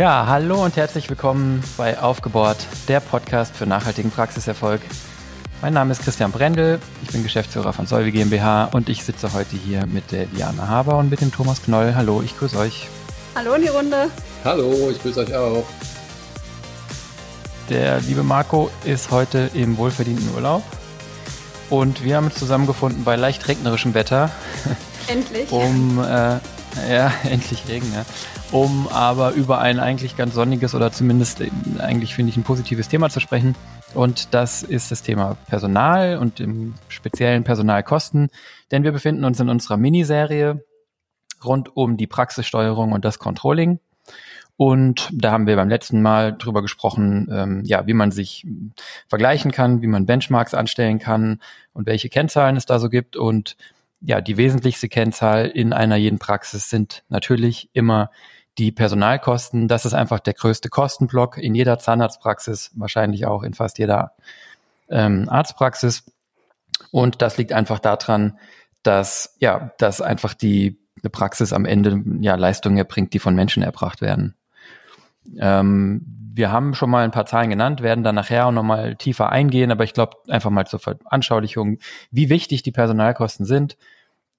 [0.00, 2.56] Ja, hallo und herzlich willkommen bei Aufgebohrt,
[2.88, 4.80] der Podcast für nachhaltigen Praxiserfolg.
[5.60, 9.56] Mein Name ist Christian Brendel, ich bin Geschäftsführer von Solvi GmbH und ich sitze heute
[9.56, 11.92] hier mit der Diana Haber und mit dem Thomas Knoll.
[11.94, 12.88] Hallo, ich grüße euch.
[13.34, 14.08] Hallo in die Runde.
[14.42, 15.66] Hallo, ich grüße euch auch.
[17.68, 20.62] Der liebe Marco ist heute im wohlverdienten Urlaub
[21.68, 24.30] und wir haben uns zusammengefunden bei leicht regnerischem Wetter.
[25.08, 25.52] Endlich.
[25.52, 26.38] um, äh,
[26.90, 28.04] ja, endlich Regen, ja
[28.52, 31.42] um aber über ein eigentlich ganz sonniges oder zumindest
[31.78, 33.54] eigentlich finde ich ein positives Thema zu sprechen.
[33.94, 38.30] Und das ist das Thema Personal und im speziellen Personalkosten.
[38.70, 40.64] Denn wir befinden uns in unserer Miniserie
[41.44, 43.80] rund um die Praxissteuerung und das Controlling.
[44.56, 48.46] Und da haben wir beim letzten Mal drüber gesprochen, ähm, ja, wie man sich
[49.08, 51.40] vergleichen kann, wie man Benchmarks anstellen kann
[51.72, 53.16] und welche Kennzahlen es da so gibt.
[53.16, 53.56] Und
[54.00, 58.10] ja, die wesentlichste Kennzahl in einer jeden Praxis sind natürlich immer
[58.58, 63.78] die Personalkosten, das ist einfach der größte Kostenblock in jeder Zahnarztpraxis, wahrscheinlich auch in fast
[63.78, 64.12] jeder
[64.88, 66.04] ähm, Arztpraxis.
[66.90, 68.38] Und das liegt einfach daran,
[68.82, 70.78] dass ja, dass einfach die
[71.12, 74.34] Praxis am Ende ja Leistungen erbringt, die von Menschen erbracht werden.
[75.38, 79.30] Ähm, wir haben schon mal ein paar Zahlen genannt, werden dann nachher auch nochmal tiefer
[79.30, 81.78] eingehen, aber ich glaube einfach mal zur Veranschaulichung,
[82.10, 83.76] wie wichtig die Personalkosten sind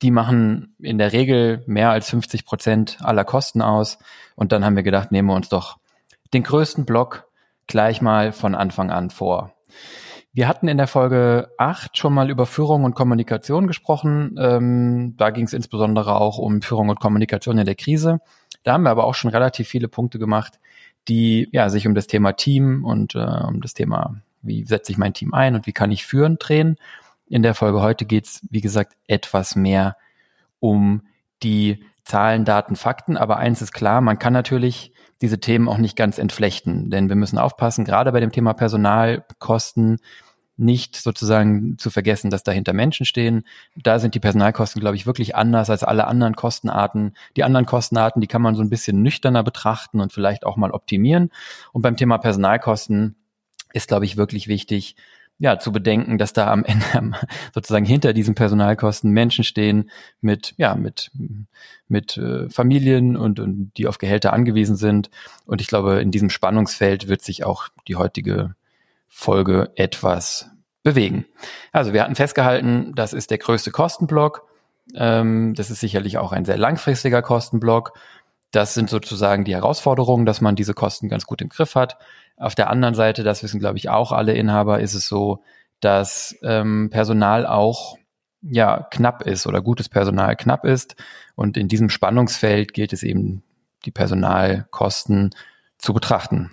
[0.02, 4.00] die machen in der Regel mehr als 50 Prozent aller Kosten aus.
[4.36, 5.78] Und dann haben wir gedacht, nehmen wir uns doch
[6.34, 7.28] den größten Block
[7.68, 9.54] gleich mal von Anfang an vor.
[10.34, 14.36] Wir hatten in der Folge 8 schon mal über Führung und Kommunikation gesprochen.
[14.40, 18.22] Ähm, da ging es insbesondere auch um Führung und Kommunikation in der Krise.
[18.64, 20.60] Da haben wir aber auch schon relativ viele Punkte gemacht,
[21.10, 24.98] die ja sich um das Thema Team und äh, um das Thema, wie setze ich
[24.98, 26.78] mein Team ein und wie kann ich führen, drehen.
[27.28, 29.98] In der Folge heute geht es, wie gesagt, etwas mehr
[30.62, 31.02] um
[31.44, 33.18] die Zahlen, Daten, Fakten.
[33.18, 37.16] Aber eins ist klar, man kann natürlich diese Themen auch nicht ganz entflechten, denn wir
[37.16, 40.00] müssen aufpassen, gerade bei dem Thema Personalkosten,
[40.58, 43.44] nicht sozusagen zu vergessen, dass dahinter Menschen stehen.
[43.76, 47.16] Da sind die Personalkosten, glaube ich, wirklich anders als alle anderen Kostenarten.
[47.36, 50.72] Die anderen Kostenarten, die kann man so ein bisschen nüchterner betrachten und vielleicht auch mal
[50.72, 51.32] optimieren.
[51.74, 53.16] Und beim Thema Personalkosten
[53.74, 54.96] ist, glaube ich, wirklich wichtig,
[55.42, 56.64] ja, zu bedenken, dass da am
[56.94, 57.18] Ende
[57.54, 59.90] sozusagen hinter diesen Personalkosten Menschen stehen
[60.22, 61.12] mit, ja, mit,
[61.88, 65.10] mit äh, Familien und, und die auf Gehälter angewiesen sind.
[65.48, 68.54] Und ich glaube, in diesem Spannungsfeld wird sich auch die heutige
[69.08, 70.52] Folge etwas
[70.84, 71.26] bewegen.
[71.72, 74.48] Also wir hatten festgehalten, das ist der größte Kostenblock.
[74.94, 77.94] Ähm, das ist sicherlich auch ein sehr langfristiger Kostenblock.
[78.52, 81.98] Das sind sozusagen die Herausforderungen, dass man diese Kosten ganz gut im Griff hat.
[82.42, 85.44] Auf der anderen Seite, das wissen, glaube ich, auch alle Inhaber, ist es so,
[85.80, 87.98] dass ähm, Personal auch
[88.42, 90.96] ja knapp ist oder gutes Personal knapp ist.
[91.36, 93.44] Und in diesem Spannungsfeld gilt es eben,
[93.86, 95.32] die Personalkosten
[95.78, 96.52] zu betrachten.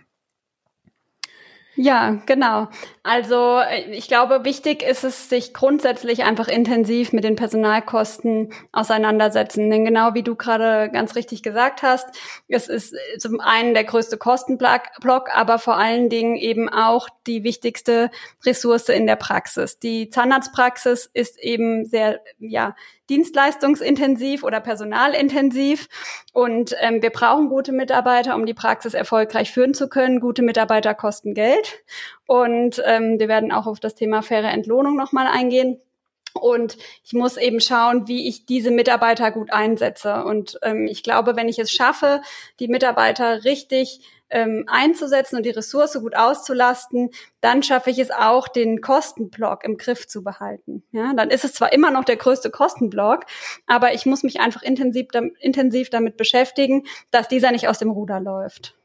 [1.80, 2.66] Ja, genau.
[3.04, 3.60] Also
[3.92, 9.70] ich glaube, wichtig ist es, sich grundsätzlich einfach intensiv mit den Personalkosten auseinandersetzen.
[9.70, 12.08] Denn genau wie du gerade ganz richtig gesagt hast,
[12.48, 18.10] es ist zum einen der größte Kostenblock, aber vor allen Dingen eben auch die wichtigste
[18.44, 19.78] Ressource in der Praxis.
[19.78, 22.74] Die Zahnarztpraxis ist eben sehr, ja,
[23.08, 25.88] dienstleistungsintensiv oder personalintensiv.
[26.32, 30.20] Und ähm, wir brauchen gute Mitarbeiter, um die Praxis erfolgreich führen zu können.
[30.20, 31.67] Gute Mitarbeiter kosten Geld.
[32.26, 35.80] Und ähm, wir werden auch auf das Thema faire Entlohnung nochmal eingehen.
[36.34, 40.24] Und ich muss eben schauen, wie ich diese Mitarbeiter gut einsetze.
[40.24, 42.20] Und ähm, ich glaube, wenn ich es schaffe,
[42.60, 48.48] die Mitarbeiter richtig ähm, einzusetzen und die Ressource gut auszulasten, dann schaffe ich es auch,
[48.48, 50.82] den Kostenblock im Griff zu behalten.
[50.92, 53.24] Ja, dann ist es zwar immer noch der größte Kostenblock,
[53.66, 55.08] aber ich muss mich einfach intensiv,
[55.40, 58.77] intensiv damit beschäftigen, dass dieser nicht aus dem Ruder läuft.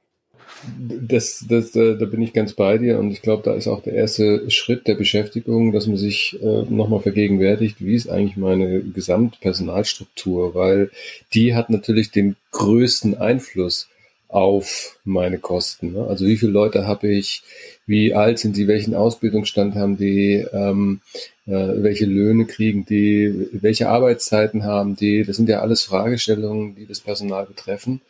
[0.77, 3.81] Das, das, äh, da bin ich ganz bei dir und ich glaube, da ist auch
[3.81, 8.81] der erste Schritt der Beschäftigung, dass man sich äh, nochmal vergegenwärtigt, wie ist eigentlich meine
[8.81, 10.91] Gesamtpersonalstruktur, weil
[11.33, 13.89] die hat natürlich den größten Einfluss
[14.33, 15.93] auf meine Kosten.
[15.93, 16.07] Ne?
[16.07, 17.43] Also wie viele Leute habe ich,
[17.85, 21.01] wie alt sind sie, welchen Ausbildungsstand haben die, ähm,
[21.45, 25.23] äh, welche Löhne kriegen die, welche Arbeitszeiten haben die.
[25.23, 28.01] Das sind ja alles Fragestellungen, die das Personal betreffen.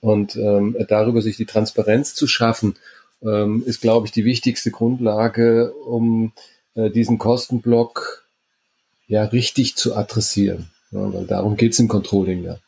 [0.00, 2.76] Und ähm, darüber sich die Transparenz zu schaffen,
[3.22, 6.32] ähm, ist, glaube ich, die wichtigste Grundlage, um
[6.74, 8.24] äh, diesen Kostenblock
[9.06, 10.70] ja richtig zu adressieren.
[10.90, 12.58] Ja, weil darum geht's im Controlling ja,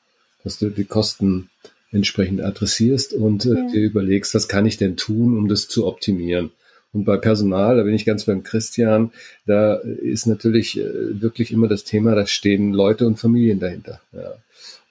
[0.44, 1.50] dass du die Kosten
[1.90, 3.70] entsprechend adressierst und äh, ja.
[3.70, 6.50] dir überlegst, was kann ich denn tun, um das zu optimieren.
[6.92, 9.12] Und bei Personal, da bin ich ganz beim Christian,
[9.46, 14.00] da ist natürlich äh, wirklich immer das Thema, da stehen Leute und Familien dahinter.
[14.12, 14.34] Ja.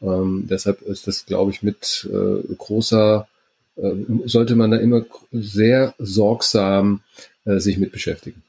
[0.02, 3.28] Ähm, deshalb ist das, glaube ich, mit äh, großer
[3.76, 3.92] äh,
[4.26, 7.02] sollte man da immer sehr sorgsam
[7.46, 8.42] äh, sich mit beschäftigen.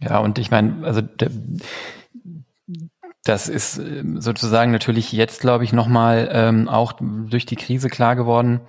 [0.00, 1.30] Ja, und ich meine, also der,
[3.24, 8.16] das ist ähm, sozusagen natürlich jetzt, glaube ich, nochmal ähm, auch durch die Krise klar
[8.16, 8.60] geworden,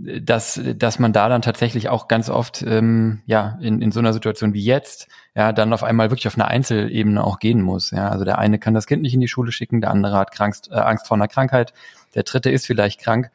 [0.00, 4.12] dass, dass man da dann tatsächlich auch ganz oft, ähm, ja, in, in so einer
[4.12, 7.90] Situation wie jetzt, ja, dann auf einmal wirklich auf einer Einzelebene auch gehen muss.
[7.90, 10.30] Ja, also der eine kann das Kind nicht in die Schule schicken, der andere hat
[10.30, 11.72] Krankst, äh, Angst vor einer Krankheit,
[12.14, 13.30] der dritte ist vielleicht krank.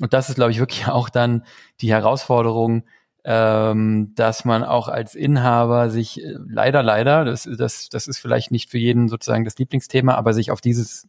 [0.00, 1.44] Und das ist, glaube ich, wirklich auch dann
[1.80, 2.84] die Herausforderung,
[3.24, 8.52] ähm, dass man auch als Inhaber sich äh, leider, leider, das, das, das ist vielleicht
[8.52, 11.08] nicht für jeden sozusagen das Lieblingsthema, aber sich auf dieses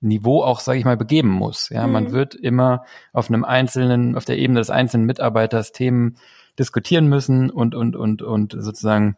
[0.00, 1.68] Niveau auch, sage ich mal, begeben muss.
[1.70, 1.92] Ja, mhm.
[1.92, 6.16] man wird immer auf einem einzelnen, auf der Ebene des einzelnen Mitarbeiters Themen
[6.58, 9.16] diskutieren müssen und und und und sozusagen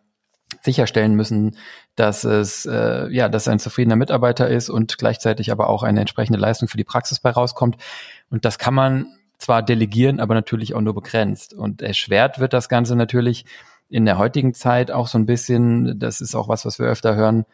[0.62, 1.56] sicherstellen müssen,
[1.94, 6.38] dass es äh, ja, dass ein zufriedener Mitarbeiter ist und gleichzeitig aber auch eine entsprechende
[6.38, 7.76] Leistung für die Praxis bei rauskommt.
[8.30, 9.06] Und das kann man
[9.38, 11.54] zwar delegieren, aber natürlich auch nur begrenzt.
[11.54, 13.44] Und erschwert wird das Ganze natürlich
[13.88, 17.14] in der heutigen Zeit auch so ein bisschen, das ist auch was, was wir öfter
[17.14, 17.44] hören,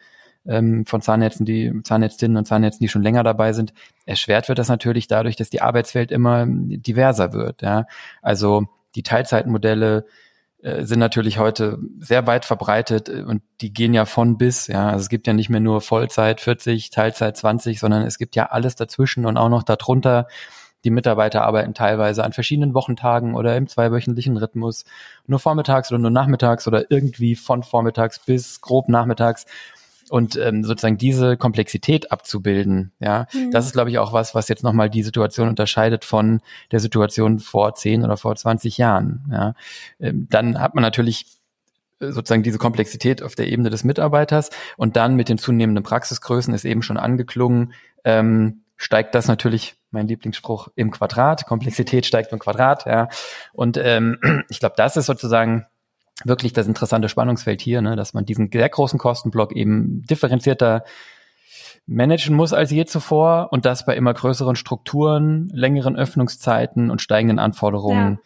[0.47, 3.73] ähm, von Zahnärzten, die Zahnärztinnen und Zahnärzten, die schon länger dabei sind.
[4.05, 7.61] Erschwert wird das natürlich dadurch, dass die Arbeitswelt immer diverser wird.
[7.61, 7.85] Ja?
[8.21, 8.65] Also
[8.95, 10.05] die Teilzeitmodelle
[10.65, 14.67] äh, sind natürlich heute sehr weit verbreitet und die gehen ja von bis.
[14.67, 18.35] Ja, also es gibt ja nicht mehr nur Vollzeit 40, Teilzeit 20, sondern es gibt
[18.35, 20.27] ja alles dazwischen und auch noch darunter.
[20.83, 24.85] Die Mitarbeiter arbeiten teilweise an verschiedenen Wochentagen oder im zweiwöchentlichen Rhythmus,
[25.25, 29.45] nur vormittags oder nur nachmittags oder irgendwie von vormittags bis grob nachmittags
[30.09, 33.51] und ähm, sozusagen diese Komplexität abzubilden, ja, mhm.
[33.51, 36.41] das ist, glaube ich, auch was, was jetzt nochmal die Situation unterscheidet von
[36.71, 39.25] der Situation vor zehn oder vor 20 Jahren.
[39.31, 39.53] Ja.
[39.99, 41.25] Ähm, dann hat man natürlich
[41.99, 46.53] äh, sozusagen diese Komplexität auf der Ebene des Mitarbeiters und dann mit den zunehmenden Praxisgrößen
[46.53, 47.73] ist eben schon angeklungen,
[48.03, 51.45] ähm, steigt das natürlich, mein Lieblingsspruch, im Quadrat.
[51.45, 53.07] Komplexität steigt im Quadrat, ja.
[53.53, 54.19] Und ähm,
[54.49, 55.65] ich glaube, das ist sozusagen
[56.23, 60.83] wirklich das interessante Spannungsfeld hier, ne, dass man diesen sehr großen Kostenblock eben differenzierter
[61.87, 67.37] managen muss als je zuvor und das bei immer größeren Strukturen, längeren Öffnungszeiten und steigenden
[67.37, 68.19] Anforderungen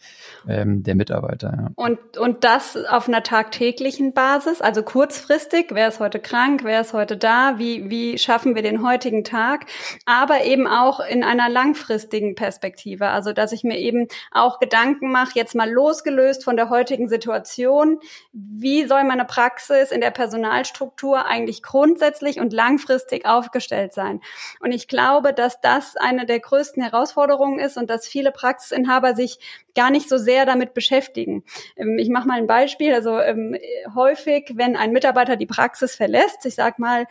[0.46, 0.54] ja.
[0.54, 1.52] ähm, der Mitarbeiter.
[1.54, 1.70] Ja.
[1.74, 6.94] Und, und das auf einer tagtäglichen Basis, also kurzfristig, wer ist heute krank, wer ist
[6.94, 9.66] heute da, wie, wie schaffen wir den heutigen Tag,
[10.06, 15.32] aber eben auch in einer langfristigen Perspektive, also dass ich mir eben auch Gedanken mache,
[15.34, 17.98] jetzt mal losgelöst von der heutigen Situation,
[18.32, 24.20] wie soll meine Praxis in der Personalstruktur eigentlich grundsätzlich und langfristig auf aufgestellt sein.
[24.60, 29.38] Und ich glaube, dass das eine der größten Herausforderungen ist und dass viele Praxisinhaber sich
[29.74, 31.44] gar nicht so sehr damit beschäftigen.
[31.76, 32.94] Ähm, ich mache mal ein Beispiel.
[32.94, 33.56] Also ähm,
[33.94, 37.06] häufig, wenn ein Mitarbeiter die Praxis verlässt, ich sage mal,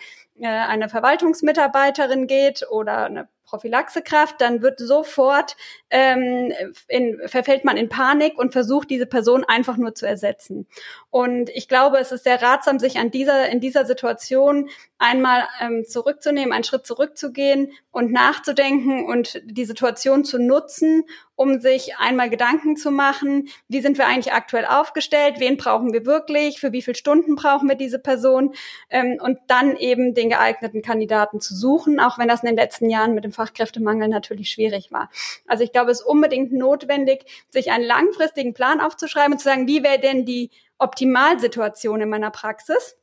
[0.48, 5.58] eine Verwaltungsmitarbeiterin geht oder eine Prophylaxekraft, dann wird sofort
[5.90, 6.54] ähm,
[6.88, 10.68] in, verfällt man in Panik und versucht diese Person einfach nur zu ersetzen.
[11.10, 14.70] Und ich glaube, es ist sehr ratsam, sich an dieser in dieser Situation
[15.00, 21.06] einmal ähm, zurückzunehmen, einen Schritt zurückzugehen und nachzudenken und die Situation zu nutzen,
[21.40, 26.06] um sich einmal Gedanken zu machen, wie sind wir eigentlich aktuell aufgestellt, wen brauchen wir
[26.06, 28.54] wirklich, für wie viele Stunden brauchen wir diese Person
[28.90, 32.90] ähm, und dann eben den geeigneten Kandidaten zu suchen, auch wenn das in den letzten
[32.90, 35.10] Jahren mit dem Fachkräftemangel natürlich schwierig war.
[35.48, 39.66] Also ich glaube, es ist unbedingt notwendig, sich einen langfristigen Plan aufzuschreiben und zu sagen,
[39.66, 42.99] wie wäre denn die Optimalsituation in meiner Praxis?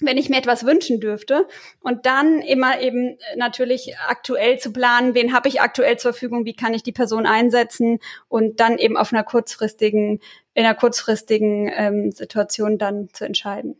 [0.00, 1.46] Wenn ich mir etwas wünschen dürfte
[1.80, 6.54] und dann immer eben natürlich aktuell zu planen, wen habe ich aktuell zur Verfügung, wie
[6.54, 7.98] kann ich die Person einsetzen
[8.28, 10.20] und dann eben auf einer kurzfristigen,
[10.54, 13.76] in einer kurzfristigen ähm, Situation dann zu entscheiden.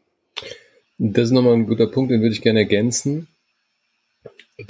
[0.98, 3.28] Das ist nochmal ein guter Punkt, den würde ich gerne ergänzen.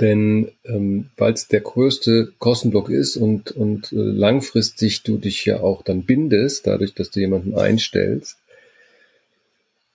[0.00, 5.60] Denn ähm, weil es der größte Kostenblock ist und, und äh, langfristig du dich ja
[5.60, 8.36] auch dann bindest, dadurch, dass du jemanden einstellst,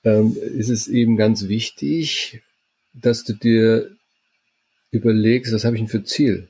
[0.03, 2.41] ähm, ist es eben ganz wichtig,
[2.93, 3.91] dass du dir
[4.91, 6.47] überlegst, was habe ich denn für ein Ziel?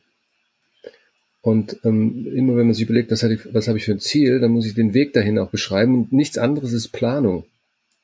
[1.42, 4.52] Und ähm, immer wenn man sich überlegt, was, was habe ich für ein Ziel, dann
[4.52, 5.96] muss ich den Weg dahin auch beschreiben.
[5.96, 7.46] Und nichts anderes ist Planung.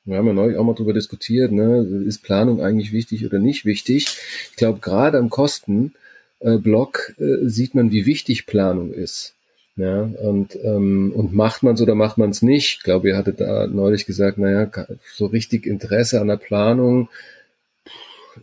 [0.04, 1.82] Wir haben ja neulich auch mal drüber diskutiert, ne?
[2.06, 4.06] ist Planung eigentlich wichtig oder nicht wichtig?
[4.50, 9.34] Ich glaube, gerade am Kostenblock äh, sieht man, wie wichtig Planung ist.
[9.78, 12.78] Ja, und, ähm, und macht man es oder macht man es nicht?
[12.78, 14.68] Ich glaube, ihr hattet da neulich gesagt, naja,
[15.14, 17.08] so richtig Interesse an der Planung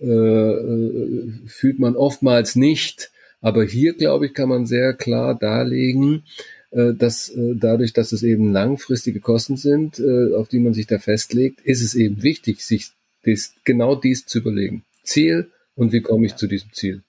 [0.01, 3.11] äh, äh, fühlt man oftmals nicht.
[3.41, 6.23] Aber hier, glaube ich, kann man sehr klar darlegen,
[6.71, 10.87] äh, dass äh, dadurch, dass es eben langfristige Kosten sind, äh, auf die man sich
[10.87, 12.91] da festlegt, ist es eben wichtig, sich
[13.25, 14.85] dies, genau dies zu überlegen.
[15.03, 17.01] Ziel und wie komme ich zu diesem Ziel?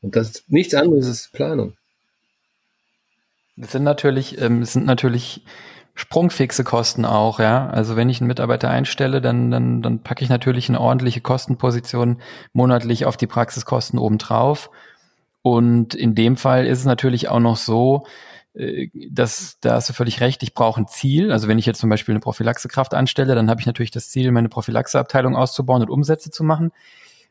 [0.00, 1.72] Und das nichts anderes ist Planung.
[3.56, 5.44] Das sind natürlich, ähm, es sind natürlich
[5.94, 7.68] sprungfixe Kosten auch, ja.
[7.68, 12.20] Also wenn ich einen Mitarbeiter einstelle, dann, dann, dann packe ich natürlich eine ordentliche Kostenposition
[12.52, 14.70] monatlich auf die Praxiskosten obendrauf.
[15.42, 18.06] Und in dem Fall ist es natürlich auch noch so,
[18.54, 21.30] äh, dass da hast du völlig recht, ich brauche ein Ziel.
[21.30, 24.32] Also wenn ich jetzt zum Beispiel eine Prophylaxekraft anstelle, dann habe ich natürlich das Ziel,
[24.32, 26.72] meine Prophylaxeabteilung auszubauen und Umsätze zu machen.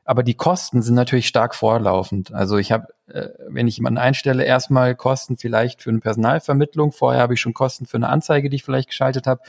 [0.06, 2.34] Aber die Kosten sind natürlich stark vorlaufend.
[2.34, 6.92] Also ich habe, äh, wenn ich jemanden einstelle, erstmal Kosten vielleicht für eine Personalvermittlung.
[6.92, 9.42] Vorher habe ich schon Kosten für eine Anzeige, die ich vielleicht geschaltet habe.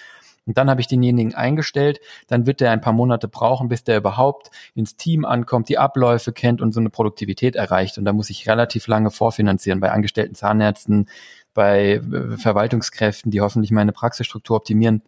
[0.46, 2.00] Und dann habe ich denjenigen eingestellt.
[2.28, 6.32] Dann wird der ein paar Monate brauchen, bis der überhaupt ins Team ankommt, die Abläufe
[6.32, 7.98] kennt und so eine Produktivität erreicht.
[7.98, 11.08] Und da muss ich relativ lange vorfinanzieren bei angestellten Zahnärzten,
[11.54, 15.02] bei äh, Verwaltungskräften, die hoffentlich meine Praxisstruktur optimieren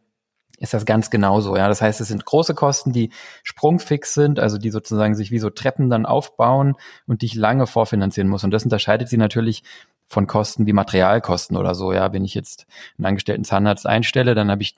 [0.58, 1.56] ist das ganz genauso.
[1.56, 3.10] Ja, das heißt, es sind große Kosten, die
[3.42, 7.66] sprungfix sind, also die sozusagen sich wie so Treppen dann aufbauen und die ich lange
[7.66, 8.44] vorfinanzieren muss.
[8.44, 9.62] Und das unterscheidet sie natürlich
[10.06, 11.92] von Kosten wie Materialkosten oder so.
[11.92, 14.76] Ja, wenn ich jetzt einen angestellten Zahnarzt einstelle, dann habe ich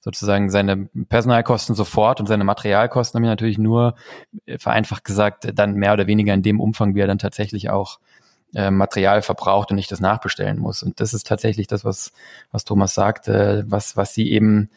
[0.00, 3.94] sozusagen seine Personalkosten sofort und seine Materialkosten habe ich natürlich nur
[4.46, 8.00] äh, vereinfacht gesagt dann mehr oder weniger in dem Umfang, wie er dann tatsächlich auch
[8.54, 10.82] äh, Material verbraucht und ich das nachbestellen muss.
[10.82, 12.12] Und das ist tatsächlich das, was,
[12.50, 14.70] was Thomas sagte, was, was sie eben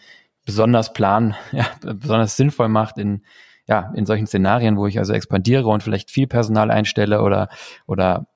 [0.45, 3.23] besonders plan, ja, besonders sinnvoll macht in,
[3.67, 7.50] ja, in solchen Szenarien, wo ich also expandiere und vielleicht viel Personal einstelle oder,
[7.88, 8.27] oder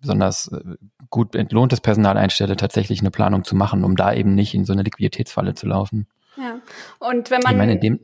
[0.00, 0.76] besonders äh,
[1.10, 4.72] gut entlohntes Personal einstelle, tatsächlich eine Planung zu machen, um da eben nicht in so
[4.72, 6.06] eine Liquiditätsfalle zu laufen.
[6.36, 6.60] Ja.
[6.98, 7.52] Und wenn man.
[7.52, 8.00] Ich meine, in dem,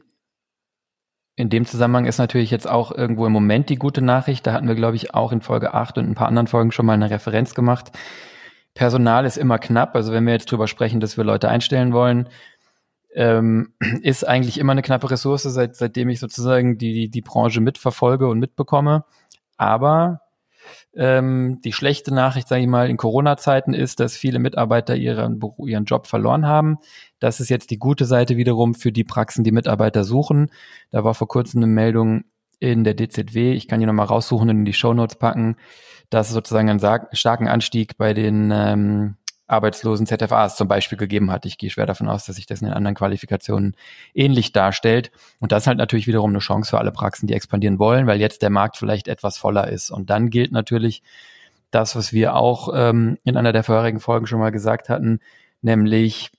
[1.37, 4.47] in dem Zusammenhang ist natürlich jetzt auch irgendwo im Moment die gute Nachricht.
[4.47, 6.87] Da hatten wir, glaube ich, auch in Folge 8 und ein paar anderen Folgen schon
[6.87, 7.93] mal eine Referenz gemacht.
[8.75, 9.95] Personal ist immer knapp.
[9.95, 12.29] Also wenn wir jetzt drüber sprechen, dass wir Leute einstellen wollen,
[13.15, 18.29] ähm, ist eigentlich immer eine knappe Ressource, seit, seitdem ich sozusagen die, die Branche mitverfolge
[18.29, 19.05] und mitbekomme.
[19.57, 20.21] Aber
[20.95, 25.85] ähm, die schlechte Nachricht, sage ich mal, in Corona-Zeiten ist, dass viele Mitarbeiter ihren, ihren
[25.85, 26.79] Job verloren haben.
[27.19, 30.51] Das ist jetzt die gute Seite wiederum für die Praxen, die Mitarbeiter suchen.
[30.91, 32.25] Da war vor kurzem eine Meldung
[32.59, 35.57] in der DZW, ich kann die nochmal raussuchen und in die Show Notes packen,
[36.11, 39.17] dass es sozusagen einen starken Anstieg bei den ähm,
[39.53, 41.47] arbeitslosen ZFAs zum Beispiel gegeben hat.
[41.47, 43.77] Ich gehe schwer davon aus, dass sich das in den anderen Qualifikationen
[44.15, 45.13] ähnlich darstellt.
[45.41, 48.21] Und das ist halt natürlich wiederum eine Chance für alle Praxen, die expandieren wollen, weil
[48.21, 49.91] jetzt der Markt vielleicht etwas voller ist.
[49.91, 51.03] Und dann gilt natürlich
[51.71, 55.21] das, was wir auch ähm, in einer der vorherigen Folgen schon mal gesagt hatten,
[55.61, 56.33] nämlich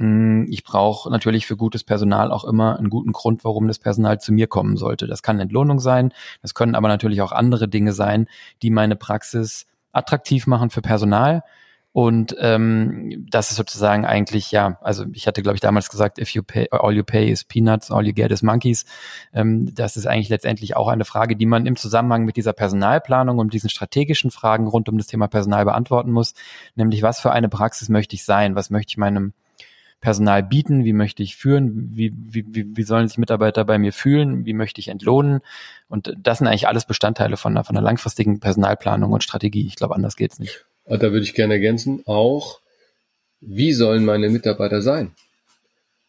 [0.00, 4.18] hm, ich brauche natürlich für gutes Personal auch immer einen guten Grund, warum das Personal
[4.18, 5.06] zu mir kommen sollte.
[5.06, 8.26] Das kann Entlohnung sein, das können aber natürlich auch andere Dinge sein,
[8.62, 11.42] die meine Praxis attraktiv machen für Personal,
[11.92, 16.30] und ähm, das ist sozusagen eigentlich, ja, also ich hatte, glaube ich, damals gesagt, if
[16.30, 18.84] you pay, all you pay is peanuts, all you get is monkeys.
[19.32, 23.38] Ähm, das ist eigentlich letztendlich auch eine Frage, die man im Zusammenhang mit dieser Personalplanung
[23.38, 26.34] und diesen strategischen Fragen rund um das Thema Personal beantworten muss.
[26.76, 28.54] Nämlich, was für eine Praxis möchte ich sein?
[28.54, 29.32] Was möchte ich meinem
[30.00, 30.84] Personal bieten?
[30.84, 31.90] Wie möchte ich führen?
[31.96, 34.46] Wie, wie, wie, sollen sich Mitarbeiter bei mir fühlen?
[34.46, 35.40] Wie möchte ich entlohnen?
[35.88, 39.66] Und das sind eigentlich alles Bestandteile von einer, von einer langfristigen Personalplanung und Strategie.
[39.66, 40.66] Ich glaube, anders geht's nicht.
[40.96, 42.60] Da würde ich gerne ergänzen, auch,
[43.40, 45.12] wie sollen meine Mitarbeiter sein,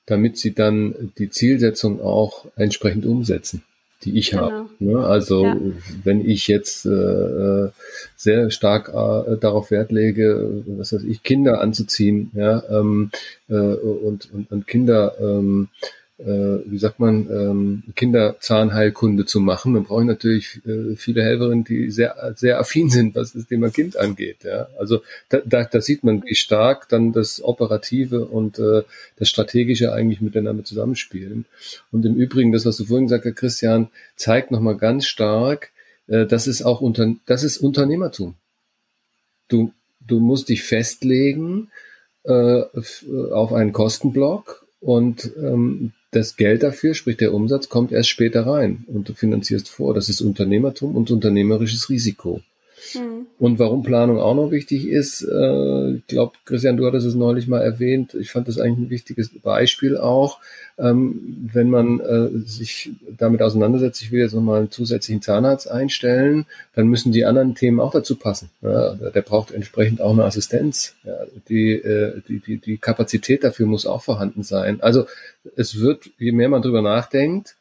[0.06, 3.64] damit sie dann die Zielsetzung auch entsprechend umsetzen,
[4.04, 4.52] die ich genau.
[4.52, 4.70] habe.
[4.80, 5.06] Ne?
[5.06, 5.58] Also ja.
[6.04, 7.70] wenn ich jetzt äh,
[8.16, 13.12] sehr stark äh, darauf Wert lege, was weiß ich, Kinder anzuziehen, ja, ähm,
[13.50, 19.74] äh, und, und, und Kinder ähm, äh, wie sagt man, ähm, Kinderzahnheilkunde zu machen.
[19.74, 23.98] Man braucht natürlich äh, viele Helferinnen, die sehr, sehr affin sind, was das Thema Kind
[23.98, 24.44] angeht.
[24.44, 24.68] Ja?
[24.78, 28.84] Also da, da, da sieht man, wie stark dann das Operative und äh,
[29.18, 31.46] das Strategische eigentlich miteinander zusammenspielen.
[31.92, 35.72] Und im Übrigen, das, was du vorhin gesagt hast, Christian, zeigt nochmal ganz stark,
[36.08, 38.36] äh, das ist auch unter, das ist Unternehmertum.
[39.48, 39.74] Du,
[40.06, 41.70] du musst dich festlegen
[42.24, 42.62] äh,
[43.32, 48.84] auf einen Kostenblock und ähm, das Geld dafür, sprich der Umsatz, kommt erst später rein
[48.88, 49.94] und du finanzierst vor.
[49.94, 52.42] Das ist Unternehmertum und unternehmerisches Risiko.
[52.96, 53.28] Mhm.
[53.40, 57.48] Und warum Planung auch noch wichtig ist, äh, ich glaube, Christian, du hattest es neulich
[57.48, 60.40] mal erwähnt, ich fand das eigentlich ein wichtiges Beispiel auch,
[60.78, 66.46] ähm, wenn man äh, sich damit auseinandersetzt, ich will jetzt nochmal einen zusätzlichen Zahnarzt einstellen,
[66.76, 68.50] dann müssen die anderen Themen auch dazu passen.
[68.62, 70.96] Ja, der braucht entsprechend auch eine Assistenz.
[71.04, 71.14] Ja,
[71.50, 74.82] die, äh, die, die, die Kapazität dafür muss auch vorhanden sein.
[74.82, 75.06] Also
[75.56, 77.56] es wird, je mehr man drüber nachdenkt,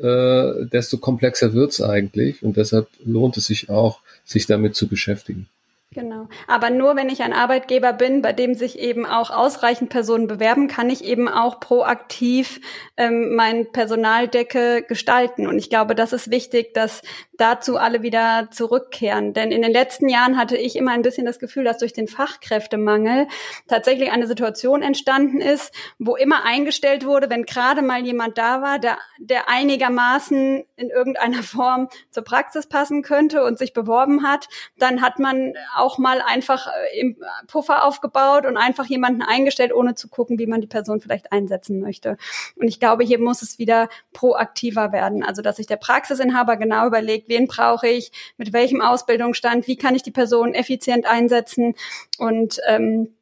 [0.00, 5.48] äh, desto komplexer wird's eigentlich und deshalb lohnt es sich auch, sich damit zu beschäftigen.
[5.94, 6.28] Genau.
[6.46, 10.66] Aber nur wenn ich ein Arbeitgeber bin, bei dem sich eben auch ausreichend Personen bewerben,
[10.66, 12.60] kann ich eben auch proaktiv
[12.96, 15.46] ähm, mein Personaldecke gestalten.
[15.46, 17.02] Und ich glaube, das ist wichtig, dass
[17.36, 19.34] dazu alle wieder zurückkehren.
[19.34, 22.08] Denn in den letzten Jahren hatte ich immer ein bisschen das Gefühl, dass durch den
[22.08, 23.26] Fachkräftemangel
[23.68, 28.78] tatsächlich eine Situation entstanden ist, wo immer eingestellt wurde, wenn gerade mal jemand da war,
[28.78, 35.02] der, der einigermaßen in irgendeiner Form zur Praxis passen könnte und sich beworben hat, dann
[35.02, 35.52] hat man
[35.98, 40.60] mal einfach äh, im Puffer aufgebaut und einfach jemanden eingestellt, ohne zu gucken, wie man
[40.60, 42.16] die Person vielleicht einsetzen möchte.
[42.56, 45.22] Und ich glaube, hier muss es wieder proaktiver werden.
[45.22, 49.94] Also, dass sich der Praxisinhaber genau überlegt, wen brauche ich, mit welchem Ausbildungsstand, wie kann
[49.94, 51.74] ich die Person effizient einsetzen
[52.18, 53.14] und ähm,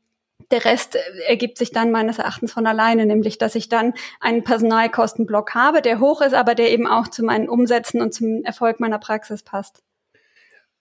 [0.51, 4.45] der Rest äh, ergibt sich dann meines Erachtens von alleine, nämlich dass ich dann einen
[4.45, 8.81] Personalkostenblock habe, der hoch ist, aber der eben auch zu meinen Umsätzen und zum Erfolg
[8.81, 9.83] meiner Praxis passt.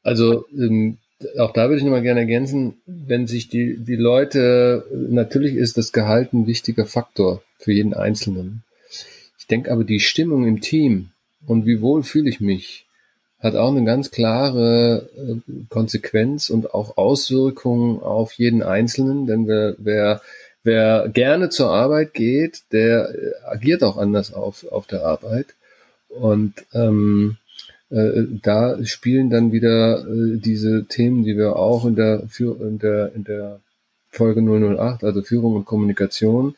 [0.04, 0.98] Also ähm,
[1.38, 5.92] auch da würde ich nochmal gerne ergänzen, wenn sich die, die Leute, natürlich ist das
[5.92, 8.64] Gehalt ein wichtiger Faktor für jeden Einzelnen.
[9.38, 11.10] Ich denke aber die Stimmung im Team
[11.46, 12.86] und wie wohl fühle ich mich,
[13.40, 19.76] hat auch eine ganz klare äh, Konsequenz und auch Auswirkungen auf jeden Einzelnen, denn wer,
[19.78, 20.22] wer,
[20.64, 25.48] wer gerne zur Arbeit geht, der äh, agiert auch anders auf, auf der Arbeit.
[26.10, 27.38] Und ähm,
[27.90, 33.16] äh, da spielen dann wieder äh, diese Themen, die wir auch in der, in der,
[33.16, 33.60] in der
[34.12, 36.56] Folge 008, also Führung und Kommunikation,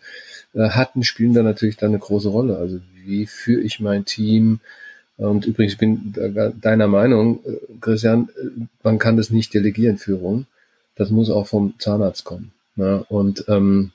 [0.54, 2.58] äh, hatten, spielen da natürlich dann eine große Rolle.
[2.58, 4.60] Also wie führe ich mein Team?
[5.18, 6.14] Und übrigens, bin
[6.62, 10.48] deiner Meinung, äh, Christian, äh, man kann das nicht delegieren, Führung.
[10.96, 12.52] Das muss auch vom Zahnarzt kommen.
[12.76, 13.06] Ne?
[13.08, 13.92] Und ähm,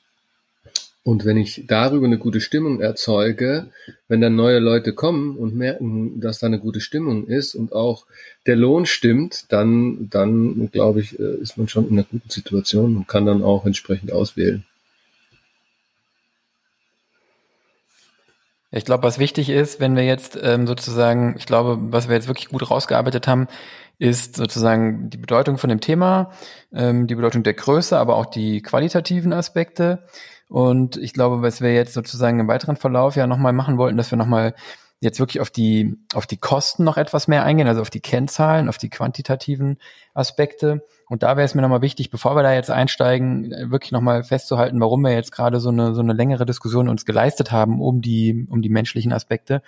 [1.07, 3.69] und wenn ich darüber eine gute Stimmung erzeuge,
[4.09, 8.07] wenn dann neue Leute kommen und merken, dass da eine gute Stimmung ist und auch
[8.47, 12.97] der Lohn stimmt, dann, dann glaube ich, äh, ist man schon in einer guten Situation
[12.97, 14.65] und kann dann auch entsprechend auswählen.
[18.73, 22.27] Ich glaube, was wichtig ist, wenn wir jetzt ähm, sozusagen, ich glaube, was wir jetzt
[22.27, 23.47] wirklich gut rausgearbeitet haben,
[24.01, 26.33] ist sozusagen die Bedeutung von dem Thema,
[26.75, 30.03] ähm, die Bedeutung der Größe, aber auch die qualitativen Aspekte.
[30.49, 34.11] Und ich glaube, was wir jetzt sozusagen im weiteren Verlauf ja nochmal machen wollten, dass
[34.11, 34.55] wir nochmal
[35.01, 38.69] jetzt wirklich auf die, auf die Kosten noch etwas mehr eingehen, also auf die Kennzahlen,
[38.69, 39.79] auf die quantitativen
[40.15, 40.85] Aspekte.
[41.09, 44.81] Und da wäre es mir nochmal wichtig, bevor wir da jetzt einsteigen, wirklich nochmal festzuhalten,
[44.81, 48.47] warum wir jetzt gerade so eine, so eine längere Diskussion uns geleistet haben um die,
[48.49, 49.63] um die menschlichen Aspekte.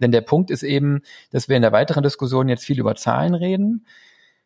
[0.00, 3.34] Denn der Punkt ist eben, dass wir in der weiteren Diskussion jetzt viel über Zahlen
[3.34, 3.84] reden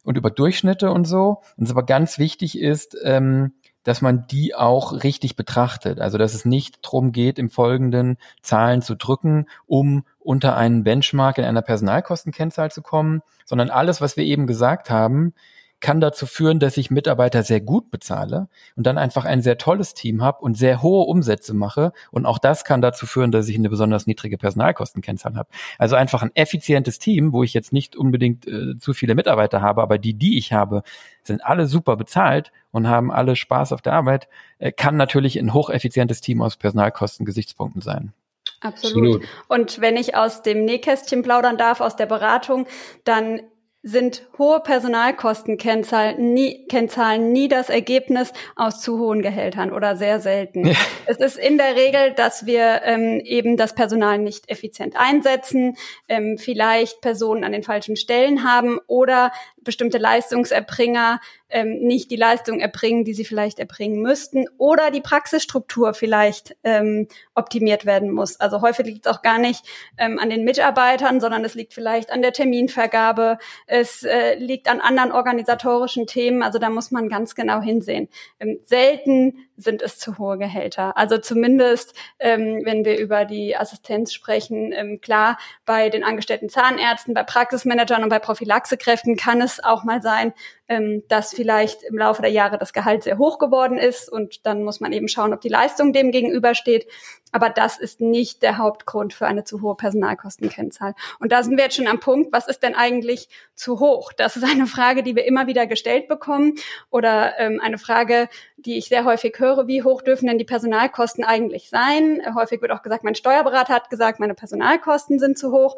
[0.02, 1.42] und über Durchschnitte und so.
[1.58, 3.52] Und es aber ganz wichtig ist, ähm,
[3.84, 6.00] dass man die auch richtig betrachtet.
[6.00, 11.38] Also dass es nicht drum geht, im Folgenden Zahlen zu drücken, um unter einen Benchmark
[11.38, 15.34] in einer Personalkostenkennzahl zu kommen, sondern alles, was wir eben gesagt haben,
[15.82, 19.92] kann dazu führen, dass ich Mitarbeiter sehr gut bezahle und dann einfach ein sehr tolles
[19.92, 21.92] Team habe und sehr hohe Umsätze mache.
[22.10, 25.50] Und auch das kann dazu führen, dass ich eine besonders niedrige Personalkostenkennzahl habe.
[25.78, 29.82] Also einfach ein effizientes Team, wo ich jetzt nicht unbedingt äh, zu viele Mitarbeiter habe,
[29.82, 30.82] aber die, die ich habe,
[31.22, 35.52] sind alle super bezahlt und haben alle Spaß auf der Arbeit, äh, kann natürlich ein
[35.52, 38.12] hocheffizientes Team aus Personalkostengesichtspunkten sein.
[38.60, 39.16] Absolut.
[39.16, 39.28] Absolut.
[39.48, 42.66] Und wenn ich aus dem Nähkästchen plaudern darf, aus der Beratung,
[43.04, 43.40] dann
[43.82, 50.66] sind hohe Personalkostenkennzahlen nie, Kennzahlen nie das Ergebnis aus zu hohen Gehältern oder sehr selten.
[50.66, 50.76] Ja.
[51.06, 55.76] Es ist in der Regel, dass wir ähm, eben das Personal nicht effizient einsetzen,
[56.08, 59.32] ähm, vielleicht Personen an den falschen Stellen haben oder
[59.64, 65.94] bestimmte Leistungserbringer ähm, nicht die Leistung erbringen, die sie vielleicht erbringen müssten, oder die Praxisstruktur
[65.94, 68.40] vielleicht ähm, optimiert werden muss.
[68.40, 69.64] Also häufig liegt es auch gar nicht
[69.98, 74.80] ähm, an den Mitarbeitern, sondern es liegt vielleicht an der Terminvergabe, es äh, liegt an
[74.80, 76.42] anderen organisatorischen Themen.
[76.42, 78.08] Also da muss man ganz genau hinsehen.
[78.40, 80.96] Ähm, selten sind es zu hohe Gehälter.
[80.96, 87.14] Also zumindest, ähm, wenn wir über die Assistenz sprechen, ähm, klar, bei den angestellten Zahnärzten,
[87.14, 90.32] bei Praxismanagern und bei Prophylaxekräften kann es auch mal sein,
[90.68, 94.62] ähm, dass vielleicht im Laufe der Jahre das Gehalt sehr hoch geworden ist und dann
[94.62, 96.86] muss man eben schauen, ob die Leistung dem gegenübersteht.
[97.32, 100.94] Aber das ist nicht der Hauptgrund für eine zu hohe Personalkostenkennzahl.
[101.18, 104.12] Und da sind wir jetzt schon am Punkt, was ist denn eigentlich zu hoch?
[104.12, 106.54] Das ist eine Frage, die wir immer wieder gestellt bekommen
[106.90, 108.28] oder ähm, eine Frage,
[108.64, 112.22] die ich sehr häufig höre, wie hoch dürfen denn die Personalkosten eigentlich sein?
[112.34, 115.76] Häufig wird auch gesagt, mein Steuerberater hat gesagt, meine Personalkosten sind zu hoch.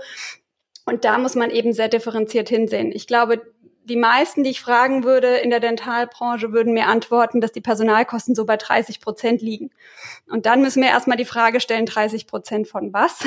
[0.87, 2.93] Und da muss man eben sehr differenziert hinsehen.
[2.93, 3.43] Ich glaube,
[3.85, 8.35] die meisten, die ich fragen würde in der Dentalbranche, würden mir antworten, dass die Personalkosten
[8.35, 9.71] so bei 30 Prozent liegen.
[10.27, 13.25] Und dann müssen wir erstmal die Frage stellen, 30 Prozent von was?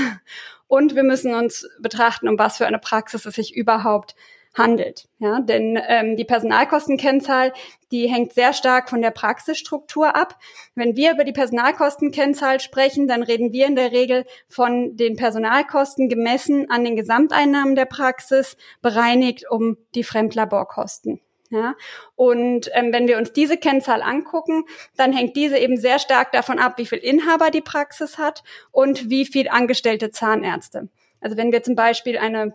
[0.68, 4.16] Und wir müssen uns betrachten, um was für eine Praxis es sich überhaupt
[4.58, 5.08] handelt.
[5.20, 7.54] Ja, denn ähm, die Personalkostenkennzahl,
[7.92, 10.38] die hängt sehr stark von der Praxisstruktur ab.
[10.76, 16.10] Wenn wir über die Personalkostenkennzahl sprechen, dann reden wir in der Regel von den Personalkosten
[16.10, 21.22] gemessen an den Gesamteinnahmen der Praxis, bereinigt um die Fremdlaborkosten.
[21.50, 21.76] Ja,
[22.16, 24.66] und ähm, wenn wir uns diese Kennzahl angucken,
[24.98, 29.10] dann hängt diese eben sehr stark davon ab, wie viel Inhaber die Praxis hat und
[29.10, 30.90] wie viel angestellte Zahnärzte.
[31.22, 32.54] Also wenn wir zum Beispiel eine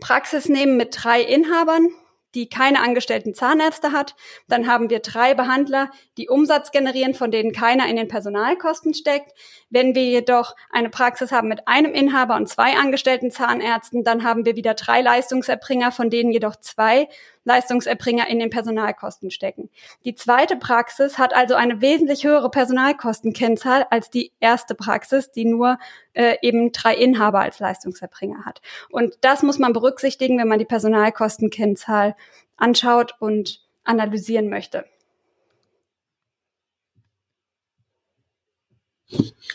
[0.00, 1.88] Praxis nehmen mit drei Inhabern,
[2.34, 4.14] die keine angestellten Zahnärzte hat.
[4.48, 9.32] Dann haben wir drei Behandler, die Umsatz generieren, von denen keiner in den Personalkosten steckt.
[9.70, 14.44] Wenn wir jedoch eine Praxis haben mit einem Inhaber und zwei angestellten Zahnärzten, dann haben
[14.44, 17.08] wir wieder drei Leistungserbringer, von denen jedoch zwei
[17.44, 19.70] Leistungserbringer in den Personalkosten stecken.
[20.04, 25.78] Die zweite Praxis hat also eine wesentlich höhere Personalkostenkennzahl als die erste Praxis, die nur
[26.12, 28.60] äh, eben drei Inhaber als Leistungserbringer hat.
[28.90, 32.16] Und das muss man berücksichtigen, wenn man die Personalkostenkennzahl
[32.56, 34.84] anschaut und analysieren möchte.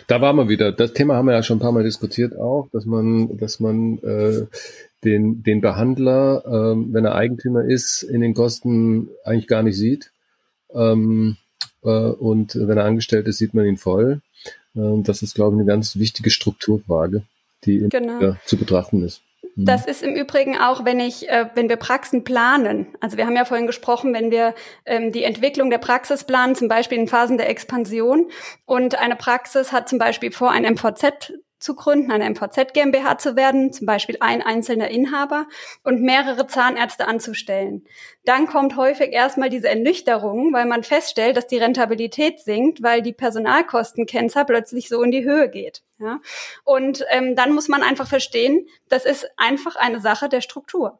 [0.07, 0.71] Da waren wir wieder.
[0.71, 3.99] Das Thema haben wir ja schon ein paar Mal diskutiert auch, dass man, dass man
[3.99, 4.47] äh,
[5.03, 10.11] den, den Behandler, ähm, wenn er Eigentümer ist, in den Kosten eigentlich gar nicht sieht.
[10.73, 11.37] Ähm,
[11.83, 14.21] äh, und wenn er angestellt ist, sieht man ihn voll.
[14.75, 17.23] Ähm, das ist, glaube ich, eine ganz wichtige Strukturfrage,
[17.65, 18.21] die genau.
[18.21, 19.21] ja, zu betrachten ist.
[19.55, 19.65] Mhm.
[19.65, 22.87] Das ist im Übrigen auch, wenn ich, äh, wenn wir Praxen planen.
[22.99, 26.67] Also wir haben ja vorhin gesprochen, wenn wir ähm, die Entwicklung der Praxis planen, zum
[26.67, 28.29] Beispiel in Phasen der Expansion
[28.65, 31.33] und eine Praxis hat zum Beispiel vor, ein MVZ
[31.63, 35.47] zu gründen, eine MVZ GmbH zu werden, zum Beispiel ein einzelner Inhaber
[35.83, 37.85] und mehrere Zahnärzte anzustellen.
[38.25, 43.13] Dann kommt häufig erstmal diese Ernüchterung, weil man feststellt, dass die Rentabilität sinkt, weil die
[43.13, 45.83] Personalkostenkennzahl plötzlich so in die Höhe geht.
[45.99, 46.19] Ja?
[46.63, 50.99] Und ähm, dann muss man einfach verstehen, das ist einfach eine Sache der Struktur.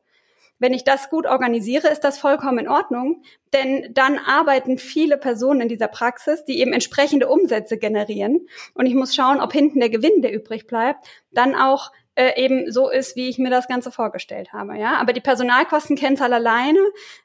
[0.60, 5.62] Wenn ich das gut organisiere, ist das vollkommen in Ordnung, denn dann arbeiten viele Personen
[5.62, 8.48] in dieser Praxis, die eben entsprechende Umsätze generieren.
[8.74, 12.72] Und ich muss schauen, ob hinten der Gewinn, der übrig bleibt, dann auch äh, eben
[12.72, 14.78] so ist, wie ich mir das Ganze vorgestellt habe.
[14.78, 16.80] Ja, aber die Personalkostenkennzahl alleine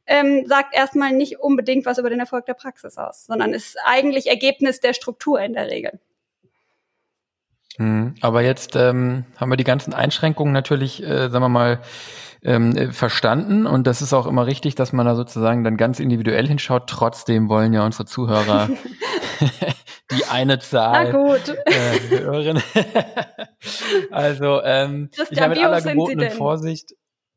[0.07, 4.29] ähm, sagt erstmal nicht unbedingt was über den Erfolg der Praxis aus, sondern ist eigentlich
[4.29, 6.01] Ergebnis der Struktur in der Regel.
[7.79, 8.15] Mhm.
[8.21, 11.81] Aber jetzt ähm, haben wir die ganzen Einschränkungen natürlich, äh, sagen wir mal,
[12.43, 16.01] ähm, äh, verstanden und das ist auch immer richtig, dass man da sozusagen dann ganz
[16.01, 16.87] individuell hinschaut.
[16.87, 18.69] Trotzdem wollen ja unsere Zuhörer
[20.11, 22.63] die eine Zahl äh, hören.
[24.11, 26.95] also ähm, ich habe mit aller gebotenen Vorsicht,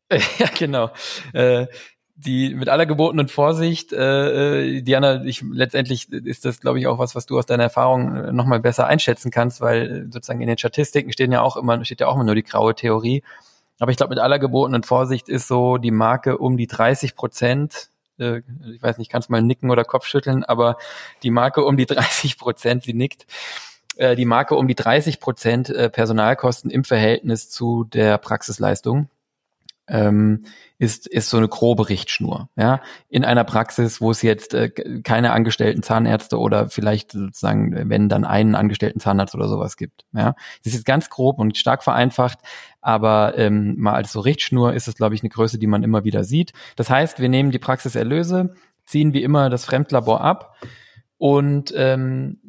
[0.10, 0.92] ja genau,
[1.34, 1.68] äh,
[2.16, 7.00] die mit aller gebotenen Vorsicht, äh, äh, Diana, ich letztendlich ist das, glaube ich, auch
[7.00, 10.58] was, was du aus deiner Erfahrung äh, nochmal besser einschätzen kannst, weil sozusagen in den
[10.58, 13.24] Statistiken stehen ja auch immer, steht ja auch immer nur die graue Theorie.
[13.82, 17.89] Aber ich glaube, mit aller gebotenen Vorsicht ist so die Marke um die 30 Prozent.
[18.20, 20.78] Äh, ich weiß nicht, kannst mal nicken oder Kopfschütteln, aber
[21.24, 23.26] die Marke um die 30 Prozent, sie nickt,
[23.96, 29.10] äh, die Marke um die 30 Prozent äh, Personalkosten im Verhältnis zu der Praxisleistung
[29.91, 30.46] ähm,
[30.78, 32.50] ist, ist so eine grobe Richtschnur.
[32.56, 32.82] Ja?
[33.10, 34.70] In einer Praxis, wo es jetzt äh,
[35.04, 40.06] keine angestellten Zahnärzte oder vielleicht sozusagen, wenn dann einen angestellten Zahnarzt oder sowas gibt.
[40.13, 40.34] Ja?
[40.63, 42.39] Das ist jetzt ganz grob und stark vereinfacht,
[42.82, 46.04] aber ähm, mal als so Richtschnur ist es, glaube ich, eine Größe, die man immer
[46.04, 46.54] wieder sieht.
[46.76, 50.56] Das heißt, wir nehmen die Praxiserlöse, ziehen wie immer das Fremdlabor ab
[51.22, 52.39] und ähm,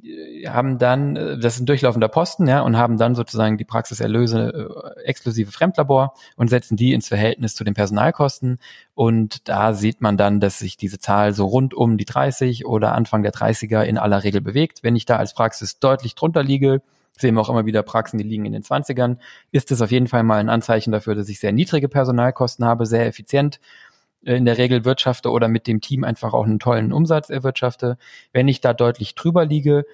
[0.47, 5.01] haben dann, das ist ein durchlaufender Posten, ja, und haben dann sozusagen die Praxiserlöse äh,
[5.03, 8.59] exklusive Fremdlabor und setzen die ins Verhältnis zu den Personalkosten.
[8.95, 12.95] Und da sieht man dann, dass sich diese Zahl so rund um die 30 oder
[12.95, 14.83] Anfang der 30er in aller Regel bewegt.
[14.83, 16.81] Wenn ich da als Praxis deutlich drunter liege,
[17.18, 19.18] sehen wir auch immer wieder Praxen, die liegen in den 20ern,
[19.51, 22.87] ist das auf jeden Fall mal ein Anzeichen dafür, dass ich sehr niedrige Personalkosten habe,
[22.87, 23.61] sehr effizient
[24.25, 27.98] äh, in der Regel wirtschafte oder mit dem Team einfach auch einen tollen Umsatz erwirtschafte.
[28.33, 29.85] Wenn ich da deutlich drüber liege,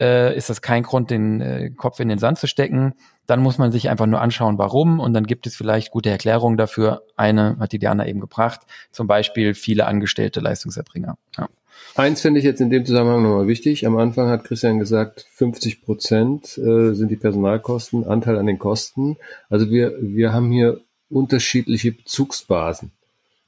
[0.00, 2.94] äh, ist das kein Grund, den äh, Kopf in den Sand zu stecken.
[3.26, 4.98] Dann muss man sich einfach nur anschauen, warum.
[4.98, 7.02] Und dann gibt es vielleicht gute Erklärungen dafür.
[7.16, 8.62] Eine hat die Diana eben gebracht.
[8.90, 11.18] Zum Beispiel viele angestellte Leistungserbringer.
[11.36, 11.48] Ja.
[11.94, 13.86] Eins finde ich jetzt in dem Zusammenhang nochmal wichtig.
[13.86, 19.16] Am Anfang hat Christian gesagt, 50 Prozent äh, sind die Personalkosten, Anteil an den Kosten.
[19.48, 20.80] Also wir, wir haben hier
[21.10, 22.92] unterschiedliche Bezugsbasen.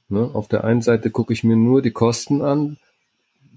[0.09, 0.29] Ne?
[0.33, 2.77] Auf der einen Seite gucke ich mir nur die Kosten an,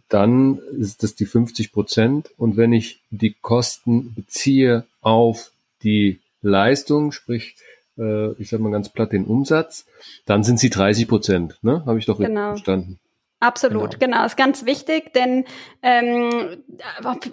[0.09, 2.31] dann ist das die 50 Prozent.
[2.39, 5.51] Und wenn ich die Kosten beziehe auf
[5.83, 7.57] die Leistung, sprich,
[7.99, 9.85] äh, ich sage mal ganz platt den Umsatz,
[10.25, 11.59] dann sind sie 30 Prozent.
[11.63, 11.85] Ne?
[11.87, 12.51] Habe ich doch genau.
[12.51, 12.99] verstanden.
[13.39, 14.17] Absolut, genau.
[14.17, 15.45] genau, ist ganz wichtig, denn
[15.83, 16.65] ähm,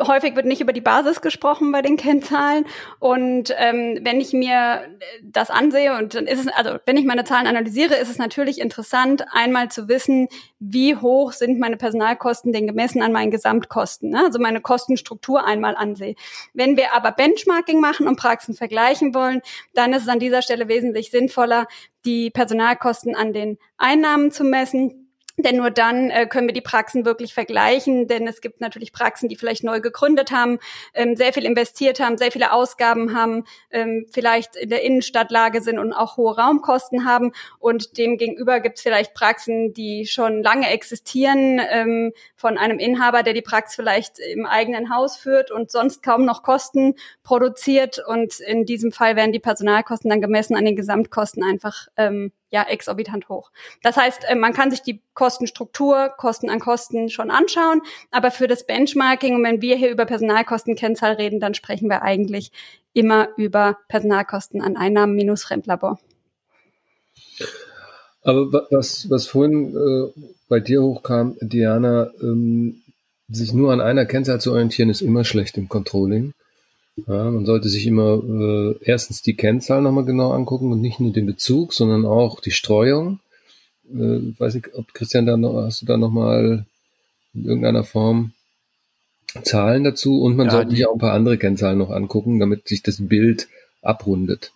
[0.06, 2.66] häufig wird nicht über die Basis gesprochen bei den Kennzahlen.
[3.00, 4.82] Und ähm, wenn ich mir
[5.24, 8.60] das ansehe und dann ist es, also wenn ich meine Zahlen analysiere, ist es natürlich
[8.60, 10.28] interessant, einmal zu wissen,
[10.60, 14.26] wie hoch sind meine Personalkosten denn gemessen an meinen Gesamtkosten, ne?
[14.26, 16.16] also meine Kostenstruktur einmal ansehe.
[16.54, 19.42] Wenn wir aber Benchmarking machen und Praxen vergleichen wollen,
[19.74, 21.66] dann ist es an dieser Stelle wesentlich sinnvoller,
[22.04, 25.03] die Personalkosten an den Einnahmen zu messen
[25.38, 29.30] denn nur dann äh, können wir die Praxen wirklich vergleichen, denn es gibt natürlich Praxen,
[29.30, 30.60] die vielleicht neu gegründet haben,
[30.94, 35.80] ähm, sehr viel investiert haben, sehr viele Ausgaben haben, ähm, vielleicht in der Innenstadtlage sind
[35.80, 37.32] und auch hohe Raumkosten haben.
[37.58, 43.34] Und demgegenüber gibt es vielleicht Praxen, die schon lange existieren, ähm, von einem Inhaber, der
[43.34, 46.94] die Praxis vielleicht im eigenen Haus führt und sonst kaum noch Kosten
[47.24, 48.00] produziert.
[48.06, 52.64] Und in diesem Fall werden die Personalkosten dann gemessen an den Gesamtkosten einfach ähm, ja
[52.64, 53.52] exorbitant hoch.
[53.82, 58.48] Das heißt, äh, man kann sich die Kostenstruktur, Kosten an Kosten schon anschauen, aber für
[58.48, 62.52] das Benchmarking, und wenn wir hier über Personalkostenkennzahl reden, dann sprechen wir eigentlich
[62.94, 66.00] immer über Personalkosten an Einnahmen minus Fremdlabor.
[68.22, 72.84] Aber was, was vorhin äh, bei dir hochkam, Diana, ähm,
[73.28, 76.34] sich nur an einer Kennzahl zu orientieren, ist immer schlecht im Controlling.
[76.96, 81.12] Ja, man sollte sich immer äh, erstens die Kennzahl nochmal genau angucken und nicht nur
[81.12, 83.20] den Bezug, sondern auch die Streuung.
[83.92, 86.66] Äh, weiß nicht, ob Christian da noch, hast du da nochmal
[87.34, 88.34] in irgendeiner Form
[89.42, 92.68] Zahlen dazu und man ja, sollte sich auch ein paar andere Kennzahlen noch angucken, damit
[92.68, 93.48] sich das Bild
[93.82, 94.52] abrundet.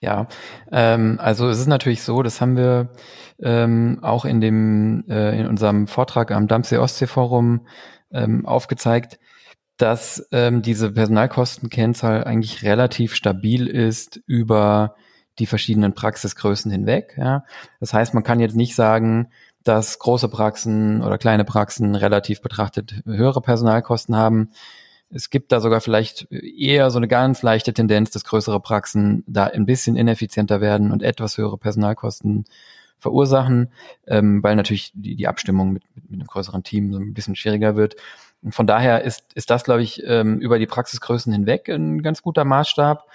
[0.00, 0.26] Ja,
[0.72, 2.88] ähm, also es ist natürlich so, das haben wir
[3.40, 7.60] ähm, auch in dem äh, in unserem Vortrag am Dampfsee Ostsee Forum
[8.10, 9.20] ähm, aufgezeigt
[9.76, 14.96] dass ähm, diese Personalkostenkennzahl eigentlich relativ stabil ist über
[15.38, 17.14] die verschiedenen Praxisgrößen hinweg.
[17.18, 17.44] Ja.
[17.80, 19.28] Das heißt, man kann jetzt nicht sagen,
[19.64, 24.50] dass große Praxen oder kleine Praxen relativ betrachtet höhere Personalkosten haben.
[25.10, 29.44] Es gibt da sogar vielleicht eher so eine ganz leichte Tendenz, dass größere Praxen da
[29.44, 32.44] ein bisschen ineffizienter werden und etwas höhere Personalkosten
[32.98, 33.68] verursachen,
[34.06, 37.76] ähm, weil natürlich die, die Abstimmung mit, mit, einem größeren Team so ein bisschen schwieriger
[37.76, 37.96] wird.
[38.42, 42.22] Und von daher ist, ist das, glaube ich, ähm, über die Praxisgrößen hinweg ein ganz
[42.22, 43.06] guter Maßstab.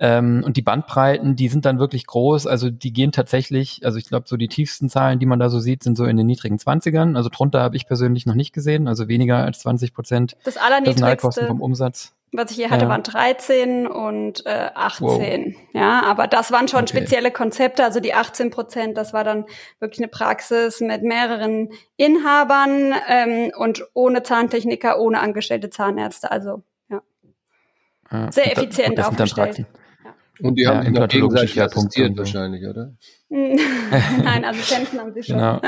[0.00, 2.46] Ähm, und die Bandbreiten, die sind dann wirklich groß.
[2.46, 5.58] Also die gehen tatsächlich, also ich glaube, so die tiefsten Zahlen, die man da so
[5.58, 7.16] sieht, sind so in den niedrigen Zwanzigern.
[7.16, 11.48] Also drunter habe ich persönlich noch nicht gesehen, also weniger als 20 Prozent das Personalkosten
[11.48, 12.14] vom Umsatz.
[12.30, 12.90] Was ich hier hatte, ja.
[12.90, 15.06] waren 13 und äh, 18.
[15.06, 15.62] Wow.
[15.72, 16.98] Ja, aber das waren schon okay.
[16.98, 17.84] spezielle Konzepte.
[17.84, 19.46] Also die 18 Prozent, das war dann
[19.80, 26.30] wirklich eine Praxis mit mehreren Inhabern ähm, und ohne Zahntechniker, ohne angestellte Zahnärzte.
[26.30, 27.00] Also ja,
[28.12, 28.30] ja.
[28.30, 29.64] sehr effizient aufgestellt.
[30.40, 32.92] Und die haben ja, sich gegenseitig assistiert wahrscheinlich, oder?
[33.28, 35.36] Nein, Assistenzen haben sie schon.
[35.36, 35.60] Genau.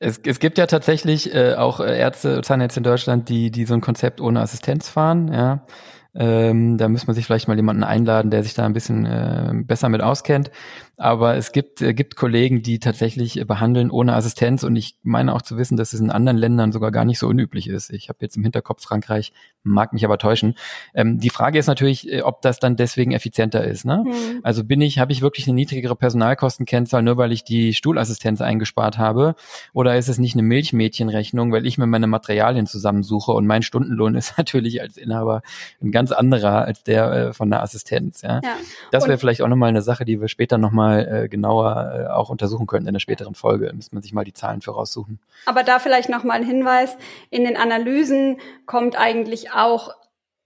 [0.00, 3.74] Es, es gibt ja tatsächlich äh, auch äh, Ärzte, Zahnärzte in Deutschland, die, die so
[3.74, 5.66] ein Konzept ohne Assistenz fahren, ja.
[6.14, 9.52] Ähm, da muss man sich vielleicht mal jemanden einladen, der sich da ein bisschen äh,
[9.54, 10.50] besser mit auskennt.
[11.00, 15.32] Aber es gibt, äh, gibt Kollegen, die tatsächlich äh, behandeln ohne Assistenz und ich meine
[15.32, 17.90] auch zu wissen, dass es in anderen Ländern sogar gar nicht so unüblich ist.
[17.90, 19.32] Ich habe jetzt im Hinterkopf Frankreich,
[19.62, 20.56] mag mich aber täuschen.
[20.94, 23.84] Ähm, die Frage ist natürlich, äh, ob das dann deswegen effizienter ist.
[23.84, 24.02] Ne?
[24.06, 24.40] Mhm.
[24.42, 28.98] Also bin ich, habe ich wirklich eine niedrigere Personalkostenkennzahl, nur weil ich die Stuhlassistenz eingespart
[28.98, 29.36] habe?
[29.72, 34.14] Oder ist es nicht eine Milchmädchenrechnung, weil ich mir meine Materialien zusammensuche und mein Stundenlohn
[34.16, 35.42] ist natürlich als Inhaber
[35.80, 38.22] ein ganz anderer als der äh, von der Assistenz.
[38.22, 38.40] Ja?
[38.42, 38.56] ja.
[38.90, 42.12] Das wäre vielleicht auch nochmal eine Sache, die wir später nochmal mal äh, genauer äh,
[42.12, 43.70] auch untersuchen könnten in der späteren Folge.
[43.74, 44.68] Müsste man sich mal die Zahlen für.
[45.46, 46.96] Aber da vielleicht noch mal ein Hinweis.
[47.30, 49.94] In den Analysen kommt eigentlich auch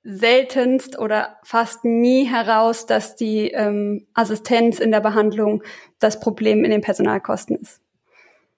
[0.04, 5.62] seltenst oder fast nie heraus, dass die ähm, Assistenz in der Behandlung
[6.00, 7.81] das Problem in den Personalkosten ist.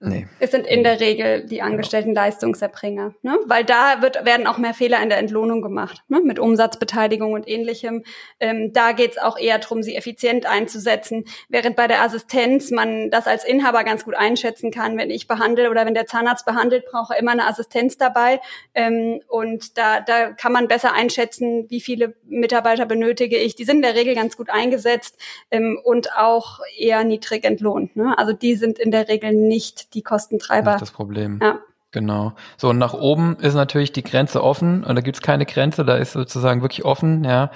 [0.01, 0.27] Nee.
[0.39, 2.21] Es sind in der Regel die angestellten genau.
[2.21, 3.39] Leistungserbringer, ne?
[3.45, 6.19] weil da wird, werden auch mehr Fehler in der Entlohnung gemacht, ne?
[6.21, 8.03] mit Umsatzbeteiligung und ähnlichem.
[8.41, 13.09] Ähm, da geht es auch eher darum, sie effizient einzusetzen, während bei der Assistenz man
[13.09, 14.97] das als Inhaber ganz gut einschätzen kann.
[14.97, 18.41] Wenn ich behandle oder wenn der Zahnarzt behandelt, brauche er immer eine Assistenz dabei
[18.73, 23.55] ähm, und da, da kann man besser einschätzen, wie viele Mitarbeiter benötige ich.
[23.55, 25.17] Die sind in der Regel ganz gut eingesetzt
[25.51, 27.95] ähm, und auch eher niedrig entlohnt.
[27.95, 28.13] Ne?
[28.17, 30.73] Also die sind in der Regel nicht die Kostentreiber.
[30.73, 31.39] Das ist das Problem.
[31.41, 31.59] Ja.
[31.91, 32.33] Genau.
[32.57, 35.95] So, und nach oben ist natürlich die Grenze offen und da gibt's keine Grenze, da
[35.95, 37.51] ist sozusagen wirklich offen, ja.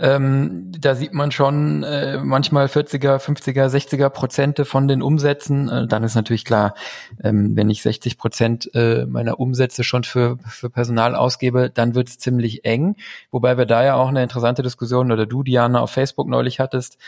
[0.00, 5.68] Ähm, da sieht man schon äh, manchmal 40er, 50er, 60er Prozente von den Umsätzen.
[5.68, 6.74] Äh, dann ist natürlich klar,
[7.22, 12.18] ähm, wenn ich 60 Prozent äh, meiner Umsätze schon für, für Personal ausgebe, dann wird's
[12.18, 12.94] ziemlich eng.
[13.32, 16.98] Wobei wir da ja auch eine interessante Diskussion oder du, Diana, auf Facebook neulich hattest.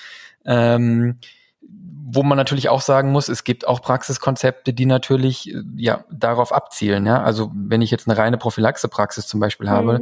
[0.44, 1.18] Ähm,
[2.12, 6.52] wo man natürlich auch sagen muss, es gibt auch Praxiskonzepte, die natürlich äh, ja darauf
[6.52, 7.06] abzielen.
[7.06, 9.72] Ja, also wenn ich jetzt eine reine Prophylaxe-Praxis zum Beispiel mhm.
[9.72, 10.00] habe,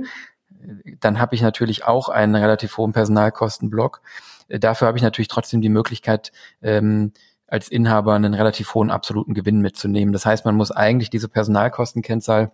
[1.00, 4.00] dann habe ich natürlich auch einen relativ hohen Personalkostenblock.
[4.48, 7.12] Äh, dafür habe ich natürlich trotzdem die Möglichkeit, ähm,
[7.46, 10.12] als Inhaber einen relativ hohen absoluten Gewinn mitzunehmen.
[10.12, 12.52] Das heißt, man muss eigentlich diese Personalkostenkennzahl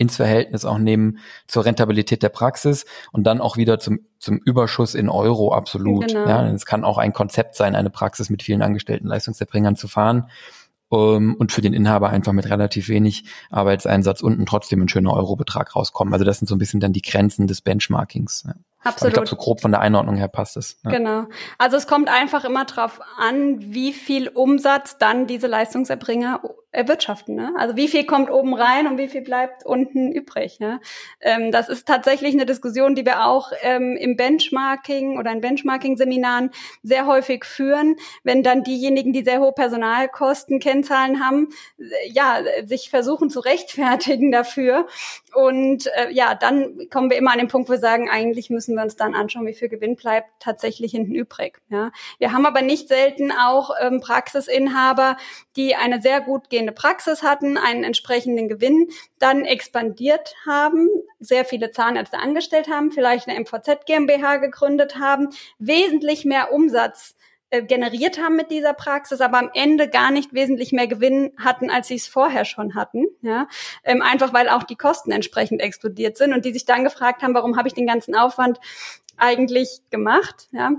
[0.00, 4.94] ins Verhältnis auch nehmen zur Rentabilität der Praxis und dann auch wieder zum, zum Überschuss
[4.94, 6.08] in Euro absolut.
[6.08, 6.26] Genau.
[6.26, 10.30] Ja, es kann auch ein Konzept sein, eine Praxis mit vielen angestellten Leistungserbringern zu fahren
[10.88, 15.76] um, und für den Inhaber einfach mit relativ wenig Arbeitseinsatz unten trotzdem ein schöner Eurobetrag
[15.76, 16.14] rauskommen.
[16.14, 18.44] Also das sind so ein bisschen dann die Grenzen des Benchmarkings.
[18.46, 18.54] Ja.
[18.82, 19.00] Absolut.
[19.00, 20.78] Aber ich glaube, so grob von der Einordnung her passt es.
[20.82, 20.90] Ja.
[20.90, 21.26] Genau.
[21.58, 26.40] Also es kommt einfach immer drauf an, wie viel Umsatz dann diese Leistungserbringer
[26.72, 27.34] erwirtschaften.
[27.34, 27.52] Ne?
[27.58, 30.60] Also wie viel kommt oben rein und wie viel bleibt unten übrig.
[30.60, 30.80] Ne?
[31.20, 36.50] Ähm, das ist tatsächlich eine Diskussion, die wir auch ähm, im Benchmarking oder in Benchmarking-Seminaren
[36.82, 42.88] sehr häufig führen, wenn dann diejenigen, die sehr hohe Personalkosten, Kennzahlen haben, äh, ja, sich
[42.88, 44.86] versuchen zu rechtfertigen dafür.
[45.34, 48.76] Und äh, ja, dann kommen wir immer an den Punkt, wo wir sagen, eigentlich müssen
[48.76, 51.60] wir uns dann anschauen, wie viel Gewinn bleibt tatsächlich hinten übrig.
[51.68, 51.90] Ja?
[52.18, 55.16] Wir haben aber nicht selten auch ähm, Praxisinhaber,
[55.56, 61.44] die eine sehr gut gehende bestehende Praxis hatten, einen entsprechenden Gewinn, dann expandiert haben, sehr
[61.44, 67.14] viele Zahnärzte angestellt haben, vielleicht eine MVZ GmbH gegründet haben, wesentlich mehr Umsatz
[67.48, 71.70] äh, generiert haben mit dieser Praxis, aber am Ende gar nicht wesentlich mehr Gewinn hatten,
[71.70, 73.06] als sie es vorher schon hatten.
[73.22, 73.48] Ja?
[73.82, 77.34] Ähm, einfach weil auch die Kosten entsprechend explodiert sind und die sich dann gefragt haben,
[77.34, 78.60] warum habe ich den ganzen Aufwand
[79.16, 80.48] eigentlich gemacht?
[80.52, 80.72] Ja?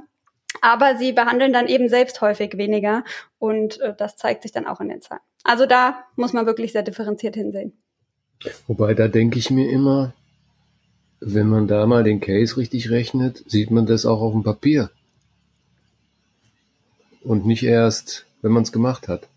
[0.62, 3.04] Aber sie behandeln dann eben selbst häufig weniger
[3.40, 5.22] und äh, das zeigt sich dann auch in den Zahlen.
[5.44, 7.74] Also da muss man wirklich sehr differenziert hinsehen.
[8.68, 10.14] Wobei da denke ich mir immer,
[11.20, 14.90] wenn man da mal den Case richtig rechnet, sieht man das auch auf dem Papier.
[17.24, 19.28] Und nicht erst, wenn man es gemacht hat.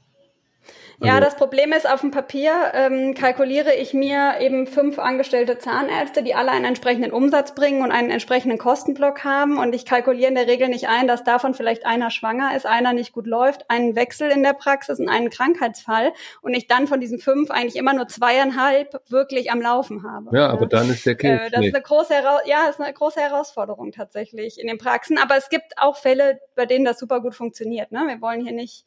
[1.07, 5.59] Ja, also das Problem ist, auf dem Papier ähm, kalkuliere ich mir eben fünf angestellte
[5.59, 9.59] Zahnärzte, die alle einen entsprechenden Umsatz bringen und einen entsprechenden Kostenblock haben.
[9.59, 12.93] Und ich kalkuliere in der Regel nicht ein, dass davon vielleicht einer schwanger ist, einer
[12.93, 16.12] nicht gut läuft, einen Wechsel in der Praxis und einen Krankheitsfall.
[16.43, 20.37] Und ich dann von diesen fünf eigentlich immer nur zweieinhalb wirklich am Laufen habe.
[20.37, 21.45] Ja, aber dann ist der Case.
[21.45, 25.19] Äh, das ist eine große, Hera ja, ist eine große Herausforderung tatsächlich in den Praxen.
[25.19, 27.93] Aber es gibt auch Fälle, bei denen das super gut funktioniert.
[27.93, 28.05] Ne?
[28.07, 28.85] Wir wollen hier nicht.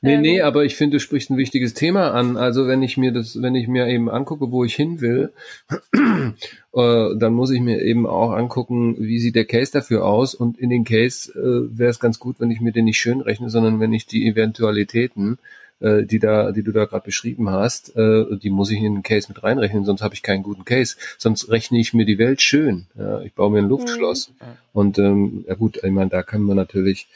[0.00, 2.36] Nee, ähm, nee, aber ich finde, du sprichst ein wichtiges wichtiges Thema an.
[2.38, 5.32] Also wenn ich mir das, wenn ich mir eben angucke, wo ich hin will,
[5.92, 10.34] äh, dann muss ich mir eben auch angucken, wie sieht der Case dafür aus.
[10.34, 13.20] Und in den Case äh, wäre es ganz gut, wenn ich mir den nicht schön
[13.20, 15.38] rechne, sondern wenn ich die Eventualitäten
[15.80, 19.02] äh, die da, die du da gerade beschrieben hast, äh, die muss ich in den
[19.02, 20.96] Case mit reinrechnen, sonst habe ich keinen guten Case.
[21.18, 22.86] Sonst rechne ich mir die Welt schön.
[22.98, 24.28] Ja, ich baue mir ein Luftschloss.
[24.28, 24.44] Mhm.
[24.72, 27.08] Und ähm, ja gut, ich meine, da können wir natürlich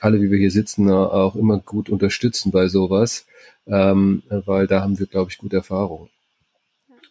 [0.00, 3.26] alle, wie wir hier sitzen, auch immer gut unterstützen bei sowas,
[3.66, 6.08] ähm, weil da haben wir, glaube ich, gute Erfahrungen.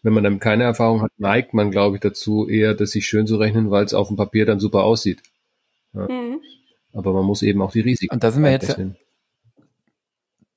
[0.03, 3.27] Wenn man dann keine Erfahrung hat, neigt man, glaube ich, dazu, eher das sich schön
[3.27, 5.21] zu rechnen, weil es auf dem Papier dann super aussieht.
[5.93, 6.07] Ja.
[6.07, 6.41] Mhm.
[6.93, 8.13] Aber man muss eben auch die Risiken.
[8.13, 8.77] Und da sind wir jetzt,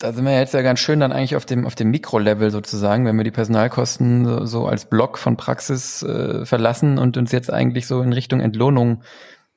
[0.00, 3.04] da sind wir jetzt ja ganz schön dann eigentlich auf dem, auf dem Mikrolevel sozusagen,
[3.04, 7.52] wenn wir die Personalkosten so, so als Block von Praxis äh, verlassen und uns jetzt
[7.52, 9.02] eigentlich so in Richtung Entlohnung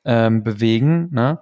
[0.04, 1.40] ähm, bewegen, ne?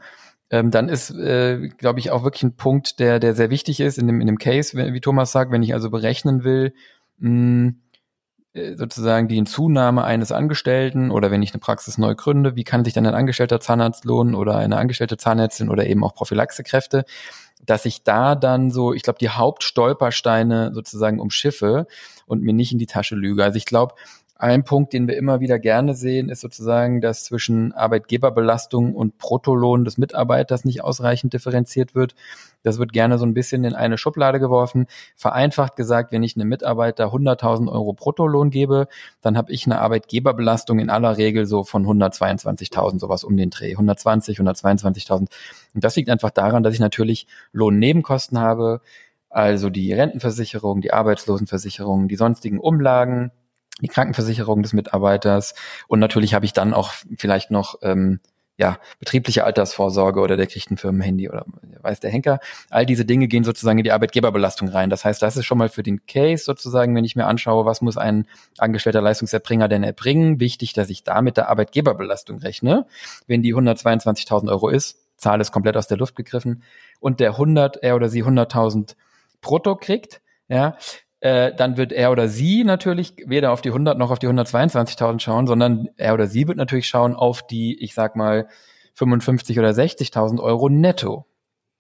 [0.51, 3.97] ähm, dann ist, äh, glaube ich, auch wirklich ein Punkt, der, der sehr wichtig ist
[3.97, 6.75] in dem, in dem Case, wie Thomas sagt, wenn ich also berechnen will,
[7.17, 7.73] mh,
[8.53, 12.83] äh, sozusagen die Hinzunahme eines Angestellten oder wenn ich eine Praxis neu gründe, wie kann
[12.83, 17.05] sich dann ein angestellter Zahnarzt lohnen oder eine angestellte Zahnärztin oder eben auch Prophylaxekräfte,
[17.71, 21.87] dass ich da dann so, ich glaube, die Hauptstolpersteine sozusagen umschiffe
[22.25, 23.45] und mir nicht in die Tasche lüge.
[23.45, 23.95] Also ich glaube,
[24.41, 29.85] ein Punkt, den wir immer wieder gerne sehen, ist sozusagen, dass zwischen Arbeitgeberbelastung und Bruttolohn
[29.85, 32.15] des Mitarbeiters nicht ausreichend differenziert wird.
[32.63, 34.87] Das wird gerne so ein bisschen in eine Schublade geworfen.
[35.15, 38.87] Vereinfacht gesagt, wenn ich einem Mitarbeiter 100.000 Euro Bruttolohn gebe,
[39.21, 43.73] dann habe ich eine Arbeitgeberbelastung in aller Regel so von 122.000, sowas um den Dreh.
[43.73, 45.19] 120, 122.000.
[45.19, 45.29] Und
[45.75, 48.81] das liegt einfach daran, dass ich natürlich Lohnnebenkosten habe,
[49.29, 53.31] also die Rentenversicherung, die Arbeitslosenversicherung, die sonstigen Umlagen,
[53.79, 55.55] die Krankenversicherung des Mitarbeiters
[55.87, 58.19] und natürlich habe ich dann auch vielleicht noch ähm,
[58.61, 61.45] ja, betriebliche Altersvorsorge oder der kriegt ein Firmenhandy oder
[61.81, 62.39] weiß der Henker.
[62.69, 64.91] All diese Dinge gehen sozusagen in die Arbeitgeberbelastung rein.
[64.91, 67.81] Das heißt, das ist schon mal für den Case sozusagen, wenn ich mir anschaue, was
[67.81, 68.27] muss ein
[68.59, 72.85] angestellter Leistungserbringer denn erbringen, wichtig, dass ich da mit der Arbeitgeberbelastung rechne.
[73.25, 76.61] Wenn die 122.000 Euro ist, Zahl ist komplett aus der Luft gegriffen
[76.99, 78.95] und der 100, er oder sie 100.000
[79.41, 80.77] brutto kriegt, ja,
[81.21, 85.19] äh, dann wird er oder sie natürlich weder auf die 100 noch auf die 122.000
[85.19, 88.47] schauen, sondern er oder sie wird natürlich schauen auf die, ich sag mal,
[88.95, 91.25] 55 oder 60.000 Euro netto.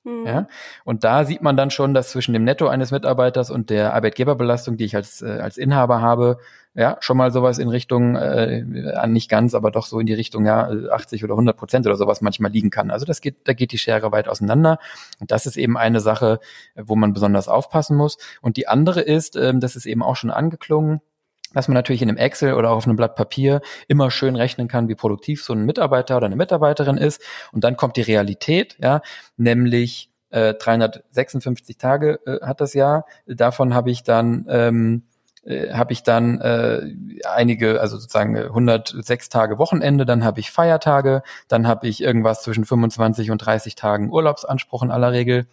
[0.03, 0.25] Mhm.
[0.25, 0.47] Ja?
[0.83, 4.77] Und da sieht man dann schon, dass zwischen dem Netto eines Mitarbeiters und der Arbeitgeberbelastung,
[4.77, 6.39] die ich als, äh, als Inhaber habe,
[6.73, 8.63] ja, schon mal sowas in Richtung, äh,
[9.07, 12.21] nicht ganz, aber doch so in die Richtung, ja, 80 oder 100 Prozent oder sowas
[12.21, 12.91] manchmal liegen kann.
[12.91, 14.79] Also das geht, da geht die Schere weit auseinander.
[15.19, 16.39] Und das ist eben eine Sache,
[16.75, 18.17] wo man besonders aufpassen muss.
[18.41, 21.01] Und die andere ist, ähm, das ist eben auch schon angeklungen,
[21.53, 24.67] dass man natürlich in einem Excel oder auch auf einem Blatt Papier immer schön rechnen
[24.67, 27.21] kann, wie produktiv so ein Mitarbeiter oder eine Mitarbeiterin ist.
[27.51, 29.01] Und dann kommt die Realität, ja,
[29.37, 33.05] nämlich äh, 356 Tage äh, hat das Jahr.
[33.25, 35.03] Davon habe ich dann ähm,
[35.43, 36.81] äh, habe ich dann äh,
[37.27, 42.65] einige, also sozusagen 106 Tage Wochenende, dann habe ich Feiertage, dann habe ich irgendwas zwischen
[42.65, 45.47] 25 und 30 Tagen Urlaubsanspruch in aller Regel.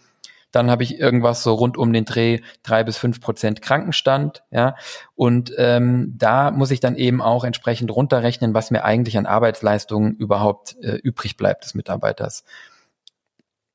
[0.50, 4.76] Dann habe ich irgendwas so rund um den Dreh drei bis fünf Prozent Krankenstand, ja.
[5.14, 10.16] Und ähm, da muss ich dann eben auch entsprechend runterrechnen, was mir eigentlich an Arbeitsleistungen
[10.16, 12.44] überhaupt äh, übrig bleibt des Mitarbeiters.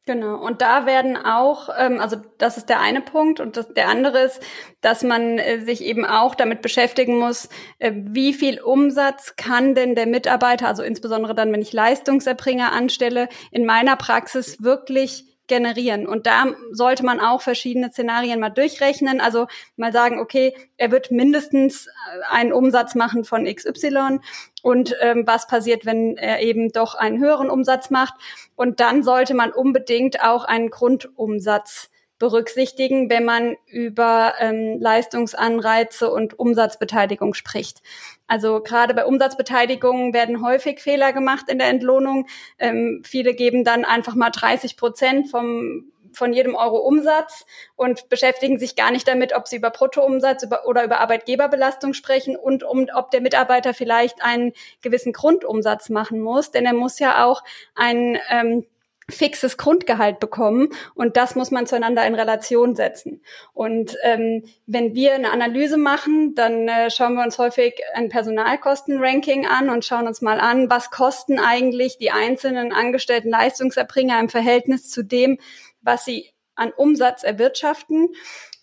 [0.05, 3.87] Genau, und da werden auch, ähm, also das ist der eine Punkt und das, der
[3.87, 4.41] andere ist,
[4.81, 7.47] dass man äh, sich eben auch damit beschäftigen muss,
[7.79, 13.29] äh, wie viel Umsatz kann denn der Mitarbeiter, also insbesondere dann, wenn ich Leistungserbringer anstelle,
[13.49, 16.07] in meiner Praxis wirklich generieren.
[16.07, 19.19] Und da sollte man auch verschiedene Szenarien mal durchrechnen.
[19.21, 21.91] Also mal sagen, okay, er wird mindestens äh,
[22.29, 24.19] einen Umsatz machen von XY
[24.61, 28.13] und ähm, was passiert, wenn er eben doch einen höheren Umsatz macht.
[28.55, 31.89] Und dann sollte man unbedingt auch einen Grundumsatz
[32.23, 37.81] berücksichtigen, wenn man über ähm, Leistungsanreize und Umsatzbeteiligung spricht.
[38.27, 42.27] Also gerade bei Umsatzbeteiligung werden häufig Fehler gemacht in der Entlohnung.
[42.59, 47.43] Ähm, viele geben dann einfach mal 30 Prozent vom von jedem Euro Umsatz
[47.75, 52.63] und beschäftigen sich gar nicht damit, ob sie über Bruttoumsatz oder über Arbeitgeberbelastung sprechen und
[52.63, 57.43] um, ob der Mitarbeiter vielleicht einen gewissen Grundumsatz machen muss, denn er muss ja auch
[57.73, 58.67] einen ähm,
[59.09, 63.21] fixes Grundgehalt bekommen und das muss man zueinander in Relation setzen.
[63.53, 69.45] Und ähm, wenn wir eine Analyse machen, dann äh, schauen wir uns häufig ein Personalkostenranking
[69.45, 74.89] an und schauen uns mal an, was kosten eigentlich die einzelnen angestellten Leistungserbringer im Verhältnis
[74.89, 75.37] zu dem,
[75.81, 78.09] was sie an Umsatz erwirtschaften.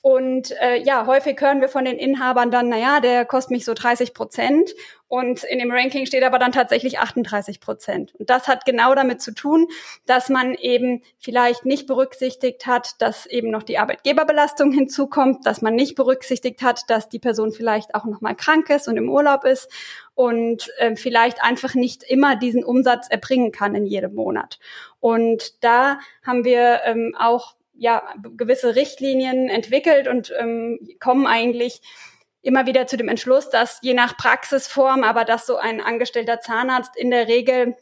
[0.03, 3.75] Und äh, ja, häufig hören wir von den Inhabern dann, naja, der kostet mich so
[3.75, 4.71] 30 Prozent.
[5.09, 8.15] Und in dem Ranking steht aber dann tatsächlich 38 Prozent.
[8.15, 9.67] Und das hat genau damit zu tun,
[10.07, 15.75] dass man eben vielleicht nicht berücksichtigt hat, dass eben noch die Arbeitgeberbelastung hinzukommt, dass man
[15.75, 19.45] nicht berücksichtigt hat, dass die Person vielleicht auch noch mal krank ist und im Urlaub
[19.45, 19.69] ist
[20.15, 24.59] und äh, vielleicht einfach nicht immer diesen Umsatz erbringen kann in jedem Monat.
[25.01, 28.03] Und da haben wir ähm, auch ja
[28.37, 31.81] gewisse Richtlinien entwickelt und ähm, kommen eigentlich
[32.43, 36.95] immer wieder zu dem Entschluss, dass je nach Praxisform, aber dass so ein angestellter Zahnarzt
[36.97, 37.77] in der Regel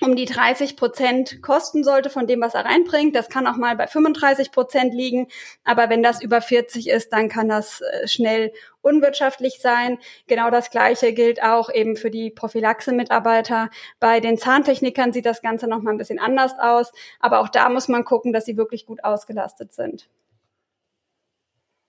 [0.00, 3.14] um die 30 Prozent kosten sollte von dem, was er reinbringt.
[3.14, 5.28] Das kann auch mal bei 35 Prozent liegen.
[5.62, 9.98] Aber wenn das über 40 ist, dann kann das äh, schnell unwirtschaftlich sein.
[10.26, 13.70] Genau das Gleiche gilt auch eben für die Prophylaxe-Mitarbeiter.
[14.00, 16.92] Bei den Zahntechnikern sieht das Ganze noch mal ein bisschen anders aus.
[17.20, 20.08] Aber auch da muss man gucken, dass sie wirklich gut ausgelastet sind.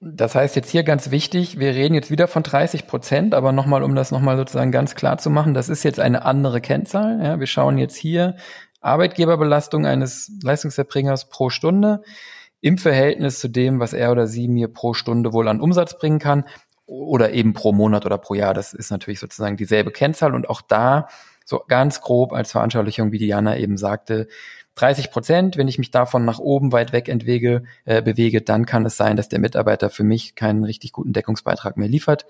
[0.02, 3.82] Das heißt jetzt hier ganz wichtig, wir reden jetzt wieder von 30 Prozent, aber nochmal,
[3.82, 7.20] um das nochmal sozusagen ganz klar zu machen, das ist jetzt eine andere Kennzahl.
[7.24, 8.36] Ja, wir schauen jetzt hier
[8.82, 12.04] Arbeitgeberbelastung eines Leistungserbringers pro Stunde
[12.62, 16.20] im Verhältnis zu dem, was er oder sie mir pro Stunde wohl an Umsatz bringen
[16.20, 16.44] kann
[16.86, 18.54] oder eben pro Monat oder pro Jahr.
[18.54, 21.08] Das ist natürlich sozusagen dieselbe Kennzahl und auch da
[21.46, 24.28] so ganz grob als Veranschaulichung, wie Diana eben sagte,
[24.76, 28.86] 30 Prozent, wenn ich mich davon nach oben weit weg entwege, äh, bewege, dann kann
[28.86, 32.26] es sein, dass der Mitarbeiter für mich keinen richtig guten Deckungsbeitrag mehr liefert.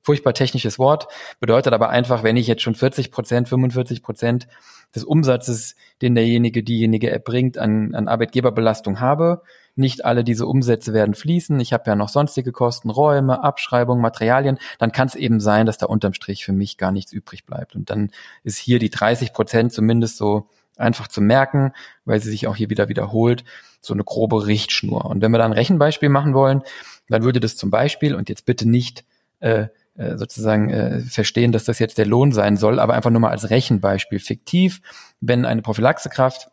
[0.00, 1.08] Furchtbar technisches Wort,
[1.40, 4.48] bedeutet aber einfach, wenn ich jetzt schon 40 Prozent, 45 Prozent
[4.94, 9.42] des Umsatzes, den derjenige, diejenige erbringt, an, an Arbeitgeberbelastung habe,
[9.74, 14.58] nicht alle diese Umsätze werden fließen, ich habe ja noch sonstige Kosten, Räume, Abschreibungen, Materialien,
[14.78, 17.74] dann kann es eben sein, dass da unterm Strich für mich gar nichts übrig bleibt.
[17.74, 18.10] Und dann
[18.44, 21.72] ist hier die 30 Prozent zumindest so einfach zu merken,
[22.04, 23.44] weil sie sich auch hier wieder wiederholt,
[23.80, 25.04] so eine grobe Richtschnur.
[25.04, 26.62] Und wenn wir da ein Rechenbeispiel machen wollen,
[27.08, 29.04] dann würde das zum Beispiel, und jetzt bitte nicht
[29.40, 29.68] äh,
[29.98, 33.30] äh, sozusagen äh, verstehen, dass das jetzt der Lohn sein soll, aber einfach nur mal
[33.30, 34.80] als Rechenbeispiel fiktiv,
[35.20, 36.50] wenn eine Prophylaxekraft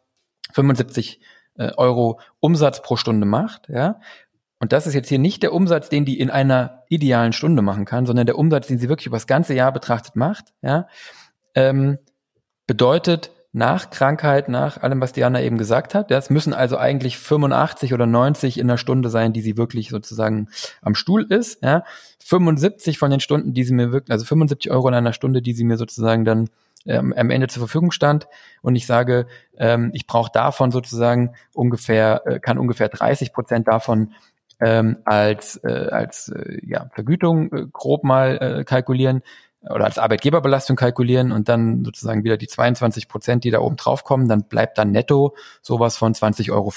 [0.53, 1.19] 75
[1.57, 3.99] äh, Euro Umsatz pro Stunde macht, ja,
[4.59, 7.86] und das ist jetzt hier nicht der Umsatz, den die in einer idealen Stunde machen
[7.86, 10.88] kann, sondern der Umsatz, den sie wirklich über das ganze Jahr betrachtet macht, ja,
[11.53, 11.99] ähm,
[12.65, 16.12] bedeutet, nach Krankheit, nach allem, was Diana eben gesagt hat.
[16.12, 20.49] Das müssen also eigentlich 85 oder 90 in der Stunde sein, die sie wirklich sozusagen
[20.82, 21.64] am Stuhl ist.
[21.64, 21.86] Ja.
[22.20, 25.53] 75 von den Stunden, die sie mir wirklich, also 75 Euro in einer Stunde, die
[25.53, 26.49] sie mir sozusagen dann
[26.86, 28.28] ähm, am Ende zur Verfügung stand
[28.62, 29.26] und ich sage,
[29.58, 34.12] ähm, ich brauche davon sozusagen ungefähr, äh, kann ungefähr 30 Prozent davon
[34.60, 39.22] ähm, als, äh, als äh, ja, Vergütung äh, grob mal äh, kalkulieren
[39.70, 44.03] oder als Arbeitgeberbelastung kalkulieren und dann sozusagen wieder die 22 Prozent, die da oben drauf
[44.03, 46.72] kommen, dann bleibt dann netto sowas von 20,50 Euro.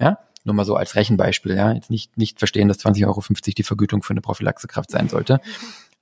[0.00, 0.18] Ja?
[0.44, 1.72] Nur mal so als Rechenbeispiel, ja.
[1.72, 3.22] Jetzt nicht, nicht verstehen, dass 20,50 Euro
[3.56, 5.40] die Vergütung für eine Prophylaxekraft sein sollte.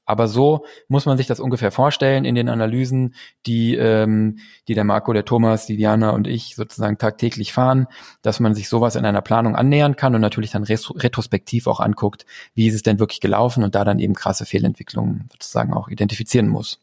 [0.06, 3.14] Aber so muss man sich das ungefähr vorstellen in den Analysen,
[3.46, 4.38] die, ähm,
[4.68, 7.86] die der Marco, der Thomas, die Diana und ich sozusagen tagtäglich fahren,
[8.22, 12.26] dass man sich sowas in einer Planung annähern kann und natürlich dann retrospektiv auch anguckt,
[12.54, 16.48] wie ist es denn wirklich gelaufen und da dann eben krasse Fehlentwicklungen sozusagen auch identifizieren
[16.48, 16.80] muss.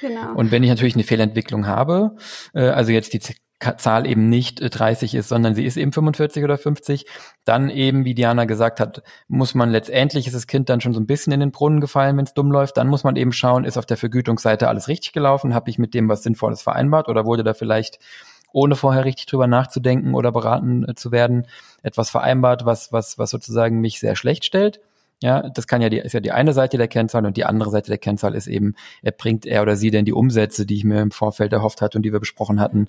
[0.00, 0.34] Genau.
[0.34, 2.16] Und wenn ich natürlich eine Fehlentwicklung habe,
[2.52, 3.20] äh, also jetzt die
[3.78, 7.06] Zahl eben nicht 30 äh, ist, sondern sie ist eben 45 oder 50,
[7.44, 11.00] dann eben, wie Diana gesagt hat, muss man letztendlich, ist das Kind dann schon so
[11.00, 13.64] ein bisschen in den Brunnen gefallen, wenn es dumm läuft, dann muss man eben schauen,
[13.64, 17.24] ist auf der Vergütungsseite alles richtig gelaufen, habe ich mit dem was Sinnvolles vereinbart oder
[17.24, 17.98] wurde da vielleicht
[18.52, 21.46] ohne vorher richtig drüber nachzudenken oder beraten äh, zu werden,
[21.82, 24.80] etwas vereinbart, was, was, was sozusagen mich sehr schlecht stellt.
[25.22, 27.70] Ja, das kann ja die, ist ja die eine Seite der Kennzahl und die andere
[27.70, 31.00] Seite der Kennzahl ist eben, erbringt er oder sie denn die Umsätze, die ich mir
[31.00, 32.88] im Vorfeld erhofft hatte und die wir besprochen hatten,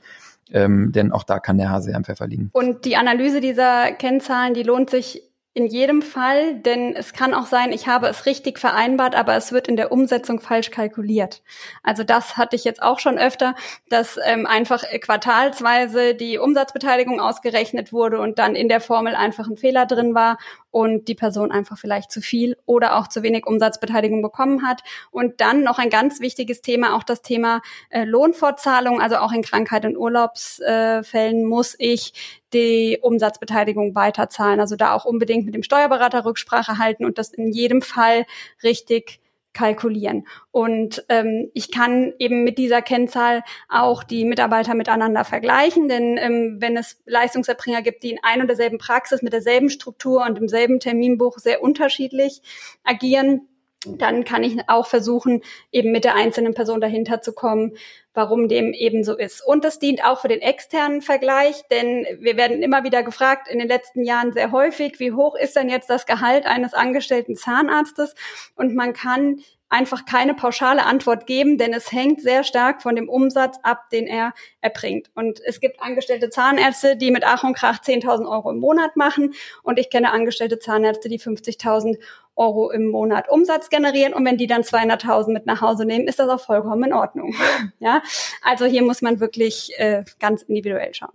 [0.51, 2.49] ähm, denn auch da kann der Hase am Pfeffer liegen.
[2.51, 5.23] Und die Analyse dieser Kennzahlen, die lohnt sich
[5.57, 9.51] in jedem Fall, denn es kann auch sein, ich habe es richtig vereinbart, aber es
[9.51, 11.41] wird in der Umsetzung falsch kalkuliert.
[11.82, 13.55] Also das hatte ich jetzt auch schon öfter,
[13.89, 19.57] dass ähm, einfach quartalsweise die Umsatzbeteiligung ausgerechnet wurde und dann in der Formel einfach ein
[19.57, 20.38] Fehler drin war
[20.72, 24.82] und die Person einfach vielleicht zu viel oder auch zu wenig Umsatzbeteiligung bekommen hat.
[25.11, 29.41] Und dann noch ein ganz wichtiges Thema, auch das Thema äh, Lohnfortzahlung, also auch in
[29.41, 32.13] Krankheit und Urlaubsfällen äh, muss ich
[32.53, 34.59] die Umsatzbeteiligung weiterzahlen.
[34.59, 38.26] Also da auch unbedingt mit dem Steuerberater Rücksprache halten und das in jedem Fall
[38.63, 39.20] richtig
[39.58, 40.28] kalkulieren.
[40.51, 46.58] Und ähm, ich kann eben mit dieser Kennzahl auch die Mitarbeiter miteinander vergleichen, denn ähm,
[46.60, 50.47] wenn es Leistungserbringer gibt, die in ein und derselben Praxis mit derselben Struktur und im
[50.47, 52.41] selben Terminbuch sehr unterschiedlich
[52.84, 53.47] agieren,
[53.86, 57.78] dann kann ich auch versuchen, eben mit der einzelnen Person dahinter zu kommen,
[58.13, 59.45] warum dem eben so ist.
[59.45, 63.59] Und das dient auch für den externen Vergleich, denn wir werden immer wieder gefragt, in
[63.59, 68.15] den letzten Jahren sehr häufig, wie hoch ist denn jetzt das Gehalt eines angestellten Zahnarztes?
[68.55, 73.09] Und man kann einfach keine pauschale Antwort geben, denn es hängt sehr stark von dem
[73.09, 75.09] Umsatz ab, den er erbringt.
[75.13, 79.34] Und es gibt angestellte Zahnärzte, die mit Ach und Krach 10.000 Euro im Monat machen
[79.63, 81.97] und ich kenne angestellte Zahnärzte, die 50.000
[82.38, 86.19] Euro im Monat Umsatz generieren und wenn die dann 200.000 mit nach Hause nehmen, ist
[86.19, 87.33] das auch vollkommen in Ordnung.
[87.79, 88.01] ja,
[88.43, 91.13] also hier muss man wirklich äh, ganz individuell schauen.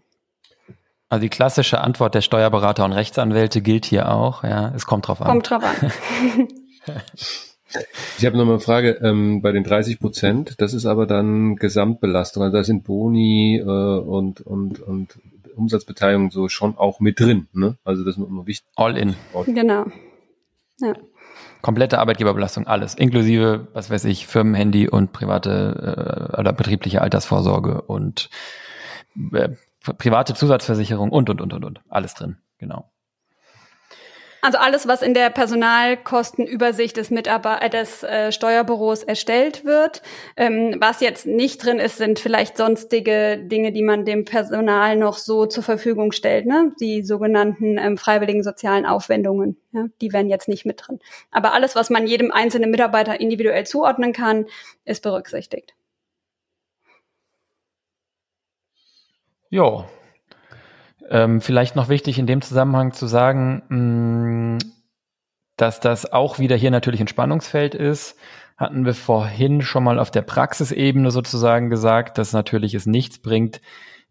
[1.08, 4.44] Also die klassische Antwort der Steuerberater und Rechtsanwälte gilt hier auch.
[4.44, 5.26] Ja, es kommt drauf an.
[5.26, 6.48] Kommt drauf an.
[8.18, 10.54] Ich habe noch mal eine Frage ähm, bei den 30 Prozent.
[10.58, 12.42] Das ist aber dann Gesamtbelastung.
[12.42, 15.18] Also da sind Boni äh, und und und
[15.56, 17.48] Umsatzbeteiligung so schon auch mit drin.
[17.52, 17.78] Ne?
[17.84, 18.68] Also das ist nur wichtig.
[18.76, 19.14] All in.
[19.34, 19.44] All.
[19.44, 19.86] Genau.
[20.80, 20.94] Ja.
[21.62, 28.28] Komplette Arbeitgeberbelastung, alles, inklusive, was weiß ich, Firmenhandy und private äh, oder betriebliche Altersvorsorge und
[29.32, 29.50] äh,
[29.98, 32.91] private Zusatzversicherung und und und und und alles drin, genau.
[34.45, 40.03] Also alles, was in der Personalkostenübersicht des Mitarbeiter des äh, Steuerbüros erstellt wird.
[40.36, 45.16] Ähm, was jetzt nicht drin ist, sind vielleicht sonstige Dinge, die man dem Personal noch
[45.16, 46.72] so zur Verfügung stellt, ne?
[46.80, 49.59] Die sogenannten ähm, freiwilligen sozialen Aufwendungen.
[49.70, 49.86] Ja?
[50.01, 50.99] Die wären jetzt nicht mit drin.
[51.30, 54.47] Aber alles, was man jedem einzelnen Mitarbeiter individuell zuordnen kann,
[54.84, 55.74] ist berücksichtigt.
[59.51, 59.86] Ja,
[61.11, 64.59] ähm, vielleicht noch wichtig in dem Zusammenhang zu sagen, mh, mm,
[65.57, 68.16] dass das auch wieder hier natürlich ein Spannungsfeld ist.
[68.57, 73.61] Hatten wir vorhin schon mal auf der Praxisebene sozusagen gesagt, dass natürlich es nichts bringt,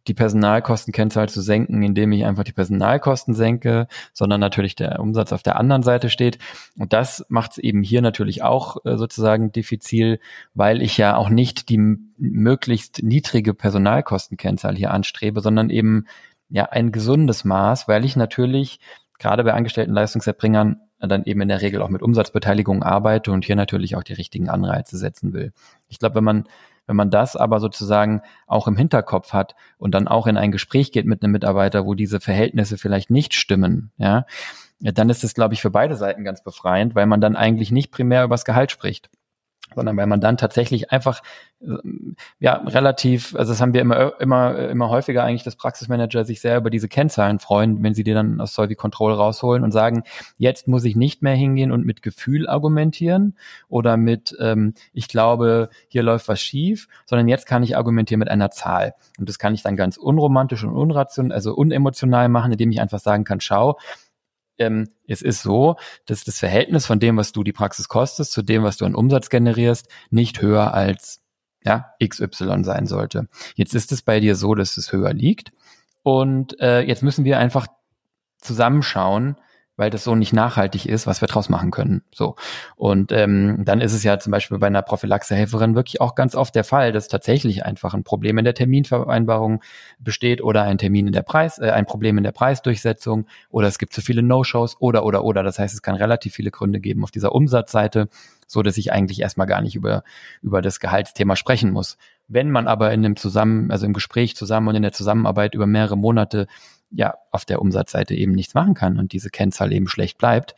[0.08, 5.44] die Personalkostenkennzahl zu senken, indem ich einfach die Personalkosten senke, sondern natürlich der Umsatz auf
[5.44, 6.40] der anderen Seite steht.
[6.78, 10.20] Und das macht es eben hier natürlich auch äh, sozusagen diffizil,
[10.54, 11.78] weil ich ja auch nicht die
[12.18, 16.06] möglichst niedrige Personalkostenkennzahl hier anstrebe, sondern eben
[16.52, 18.80] ja ein gesundes Maß, weil ich natürlich
[19.18, 23.56] gerade bei angestellten Leistungserbringern dann eben in der Regel auch mit Umsatzbeteiligung arbeite und hier
[23.56, 25.52] natürlich auch die richtigen Anreize setzen will.
[25.88, 26.44] Ich glaube, wenn man
[26.88, 30.92] wenn man das aber sozusagen auch im Hinterkopf hat und dann auch in ein Gespräch
[30.92, 34.26] geht mit einem Mitarbeiter, wo diese Verhältnisse vielleicht nicht stimmen, ja,
[34.80, 37.92] dann ist es, glaube ich, für beide Seiten ganz befreiend, weil man dann eigentlich nicht
[37.92, 39.10] primär über das Gehalt spricht,
[39.76, 41.22] sondern weil man dann tatsächlich einfach
[42.40, 46.58] ja relativ, also das haben wir immer immer immer häufiger eigentlich, dass Praxismanager sich sehr
[46.58, 50.04] über diese Kennzahlen freuen, wenn sie die dann aus Solvi Control rausholen und sagen,
[50.38, 53.38] jetzt muss ich nicht mehr hingehen und mit Gefühl argumentieren
[53.70, 58.30] oder mit ähm, ich glaube, hier läuft was schief, sondern jetzt kann ich argumentieren mit
[58.30, 58.96] einer Zahl.
[59.20, 63.00] Und das kann ich dann ganz unromantisch und unrational, also unemotional machen, indem ich einfach
[63.00, 63.78] sagen kann, schau,
[64.58, 68.42] ähm, es ist so, dass das Verhältnis von dem, was du die Praxis kostest, zu
[68.42, 71.22] dem, was du an Umsatz generierst, nicht höher als
[71.64, 73.28] ja, XY sein sollte.
[73.56, 75.52] Jetzt ist es bei dir so, dass es höher liegt.
[76.04, 77.68] Und äh, jetzt müssen wir einfach
[78.40, 79.38] zusammenschauen,
[79.78, 82.04] weil das so nicht nachhaltig ist, was wir draus machen können.
[82.14, 82.36] So.
[82.76, 86.54] Und ähm, dann ist es ja zum Beispiel bei einer Prophylaxehelferin wirklich auch ganz oft
[86.56, 89.64] der Fall, dass tatsächlich einfach ein Problem in der Terminvereinbarung
[90.00, 93.80] besteht oder ein Termin in der Preis, äh, ein Problem in der Preisdurchsetzung oder es
[93.80, 95.42] gibt zu viele No-Shows oder oder oder.
[95.42, 98.10] Das heißt, es kann relativ viele Gründe geben auf dieser Umsatzseite,
[98.48, 100.04] so dass ich eigentlich erstmal gar nicht über,
[100.42, 101.98] über das Gehaltsthema sprechen muss.
[102.28, 105.68] Wenn man aber in einem Zusammen, also im Gespräch zusammen und in der Zusammenarbeit über
[105.68, 106.48] mehrere Monate
[106.92, 110.56] ja auf der Umsatzseite eben nichts machen kann und diese Kennzahl eben schlecht bleibt,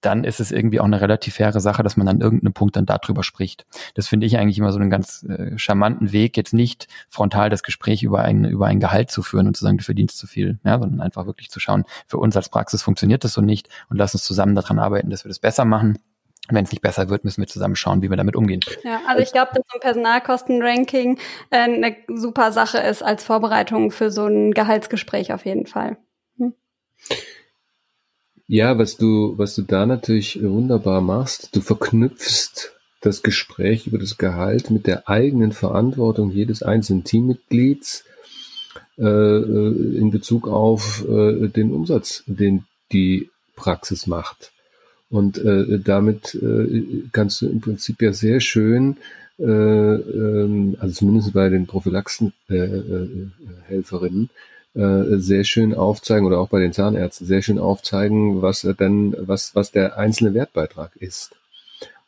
[0.00, 2.86] dann ist es irgendwie auch eine relativ faire Sache, dass man an irgendeinem Punkt dann
[2.86, 3.66] darüber spricht.
[3.94, 7.62] Das finde ich eigentlich immer so einen ganz äh, charmanten Weg, jetzt nicht frontal das
[7.62, 10.58] Gespräch über ein, über ein Gehalt zu führen und zu sagen, du verdienst zu viel,
[10.64, 13.96] ja, sondern einfach wirklich zu schauen, für uns als Praxis funktioniert das so nicht und
[13.96, 15.98] lass uns zusammen daran arbeiten, dass wir das besser machen
[16.50, 18.60] wenn es nicht besser wird, müssen wir zusammen schauen, wie wir damit umgehen.
[18.82, 21.18] Ja, also ich glaube, dass so ein Personalkostenranking
[21.50, 25.96] äh, eine super Sache ist als Vorbereitung für so ein Gehaltsgespräch auf jeden Fall.
[26.38, 26.54] Hm?
[28.46, 34.18] Ja, was du, was du da natürlich wunderbar machst, du verknüpfst das Gespräch über das
[34.18, 38.04] Gehalt mit der eigenen Verantwortung jedes einzelnen Teammitglieds
[38.98, 44.52] äh, äh in Bezug auf äh, den Umsatz, den die Praxis macht.
[45.10, 46.82] Und äh, damit äh,
[47.12, 48.96] kannst du im Prinzip ja sehr schön,
[49.38, 54.28] äh, äh, also zumindest bei den Prophylaxenhelferinnen,
[54.76, 58.68] äh, äh, äh, sehr schön aufzeigen oder auch bei den Zahnärzten sehr schön aufzeigen, was
[58.78, 61.30] denn, was, was der einzelne Wertbeitrag ist.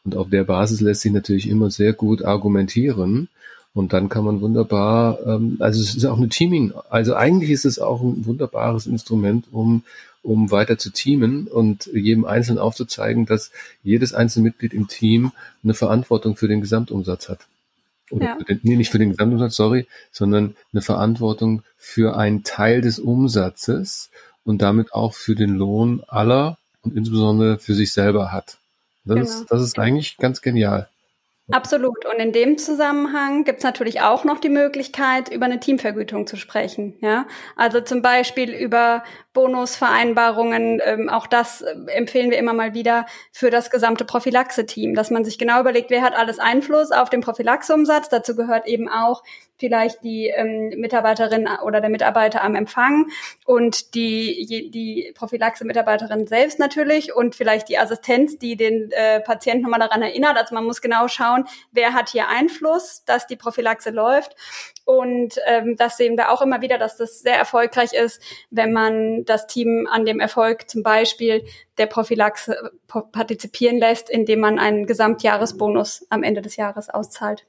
[0.05, 3.29] Und auf der Basis lässt sich natürlich immer sehr gut argumentieren.
[3.73, 7.65] Und dann kann man wunderbar, ähm, also es ist auch eine Teaming, also eigentlich ist
[7.65, 9.85] es auch ein wunderbares Instrument, um
[10.23, 13.51] um weiter zu teamen und jedem Einzelnen aufzuzeigen, dass
[13.83, 15.33] jedes einzelne Mitglied im Team
[15.65, 17.47] eine Verantwortung für den Gesamtumsatz hat.
[18.11, 18.39] Oder ja.
[18.39, 24.11] den, nee, nicht für den Gesamtumsatz, sorry, sondern eine Verantwortung für einen Teil des Umsatzes
[24.45, 28.59] und damit auch für den Lohn aller und insbesondere für sich selber hat.
[29.05, 29.29] Das, genau.
[29.29, 30.89] ist, das ist eigentlich ganz genial.
[31.53, 32.07] Absolut.
[32.07, 36.37] Und in dem Zusammenhang gibt es natürlich auch noch die Möglichkeit, über eine Teamvergütung zu
[36.37, 36.97] sprechen.
[37.01, 37.27] Ja,
[37.57, 40.81] also zum Beispiel über Bonusvereinbarungen.
[40.85, 45.25] Ähm, auch das äh, empfehlen wir immer mal wieder für das gesamte Prophylaxe-Team, dass man
[45.25, 48.09] sich genau überlegt, wer hat alles Einfluss auf den Prophylaxeumsatz.
[48.09, 49.23] Dazu gehört eben auch
[49.61, 53.09] vielleicht die ähm, Mitarbeiterin oder der Mitarbeiter am Empfang
[53.45, 59.81] und die, die Prophylaxe-Mitarbeiterin selbst natürlich und vielleicht die Assistenz, die den äh, Patienten nochmal
[59.81, 60.39] daran erinnert.
[60.39, 61.40] Also man muss genau schauen,
[61.73, 64.35] wer hat hier Einfluss, dass die Prophylaxe läuft.
[64.85, 69.25] Und ähm, das sehen wir auch immer wieder, dass das sehr erfolgreich ist, wenn man
[69.25, 71.45] das Team an dem Erfolg zum Beispiel
[71.79, 72.73] der Prophylaxe
[73.13, 77.47] partizipieren lässt, indem man einen Gesamtjahresbonus am Ende des Jahres auszahlt.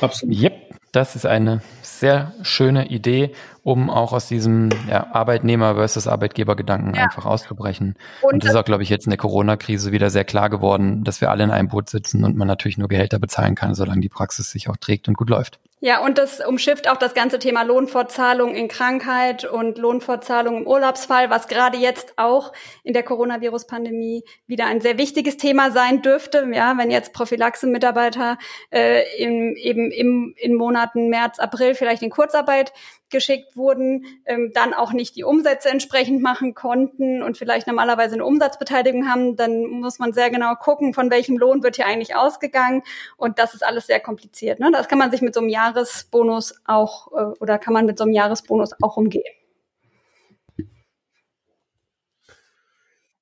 [0.00, 0.36] Absolut.
[0.36, 3.32] Yep, das ist eine sehr schöne Idee,
[3.62, 7.02] um auch aus diesem ja, Arbeitnehmer versus Arbeitgeber-Gedanken ja.
[7.02, 7.96] einfach auszubrechen.
[8.22, 11.04] Und, und das ist auch, glaube ich, jetzt in der Corona-Krise wieder sehr klar geworden,
[11.04, 14.00] dass wir alle in einem Boot sitzen und man natürlich nur Gehälter bezahlen kann, solange
[14.00, 15.58] die Praxis sich auch trägt und gut läuft.
[15.80, 21.28] Ja, und das umschifft auch das ganze Thema Lohnfortzahlung in Krankheit und Lohnfortzahlung im Urlaubsfall,
[21.28, 26.48] was gerade jetzt auch in der Coronavirus-Pandemie wieder ein sehr wichtiges Thema sein dürfte.
[26.50, 28.38] Ja, wenn jetzt Prophylaxe-Mitarbeiter
[28.70, 32.72] äh, im, eben im, in Monaten März, April vielleicht in Kurzarbeit
[33.10, 38.24] geschickt wurden, ähm, dann auch nicht die Umsätze entsprechend machen konnten und vielleicht normalerweise eine
[38.24, 42.82] Umsatzbeteiligung haben, dann muss man sehr genau gucken, von welchem Lohn wird hier eigentlich ausgegangen.
[43.16, 44.60] Und das ist alles sehr kompliziert.
[44.60, 44.70] Ne?
[44.72, 48.04] Das kann man sich mit so einem Jahresbonus auch äh, oder kann man mit so
[48.04, 49.24] einem Jahresbonus auch umgehen.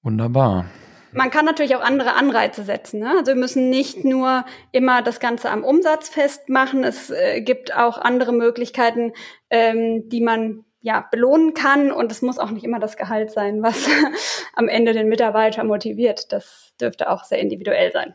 [0.02, 0.66] Wunderbar.
[1.14, 3.00] Man kann natürlich auch andere Anreize setzen.
[3.00, 3.10] Ne?
[3.18, 6.84] Also wir müssen nicht nur immer das Ganze am Umsatz festmachen.
[6.84, 9.12] Es äh, gibt auch andere Möglichkeiten,
[9.50, 11.92] ähm, die man ja belohnen kann.
[11.92, 13.88] Und es muss auch nicht immer das Gehalt sein, was
[14.54, 16.32] am Ende den Mitarbeiter motiviert.
[16.32, 18.14] Das dürfte auch sehr individuell sein.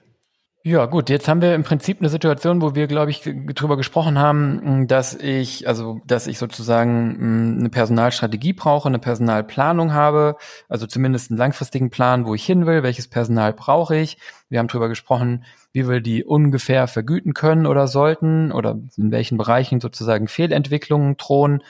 [0.70, 4.20] Ja, gut, jetzt haben wir im Prinzip eine Situation, wo wir, glaube ich, drüber gesprochen
[4.20, 10.36] haben, dass ich, also, dass ich sozusagen eine Personalstrategie brauche, eine Personalplanung habe,
[10.68, 14.20] also zumindest einen langfristigen Plan, wo ich hin will, welches Personal brauche ich.
[14.48, 15.44] Wir haben drüber gesprochen,
[15.74, 21.64] wie wir die ungefähr vergüten können oder sollten oder in welchen Bereichen sozusagen Fehlentwicklungen drohen.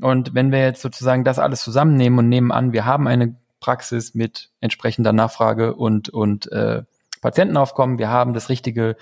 [0.00, 4.16] Und wenn wir jetzt sozusagen das alles zusammennehmen und nehmen an, wir haben eine Praxis
[4.16, 6.82] mit entsprechender Nachfrage und, und äh,
[7.20, 8.96] Patientenaufkommen, wir haben das richtige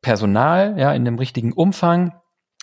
[0.00, 2.12] Personal, ja, in dem richtigen Umfang.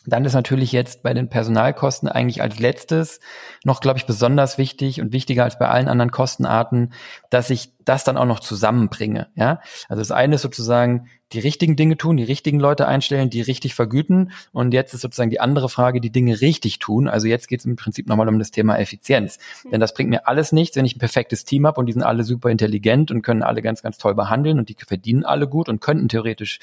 [0.05, 3.19] Dann ist natürlich jetzt bei den Personalkosten eigentlich als letztes
[3.63, 6.93] noch, glaube ich, besonders wichtig und wichtiger als bei allen anderen Kostenarten,
[7.29, 9.27] dass ich das dann auch noch zusammenbringe.
[9.35, 13.41] Ja, also das eine ist sozusagen die richtigen Dinge tun, die richtigen Leute einstellen, die
[13.41, 14.31] richtig vergüten.
[14.51, 17.07] Und jetzt ist sozusagen die andere Frage, die Dinge richtig tun.
[17.07, 19.39] Also jetzt geht es im Prinzip nochmal um das Thema Effizienz.
[19.63, 19.71] Mhm.
[19.71, 22.03] Denn das bringt mir alles nichts, wenn ich ein perfektes Team habe und die sind
[22.03, 25.69] alle super intelligent und können alle ganz, ganz toll behandeln und die verdienen alle gut
[25.69, 26.59] und könnten theoretisch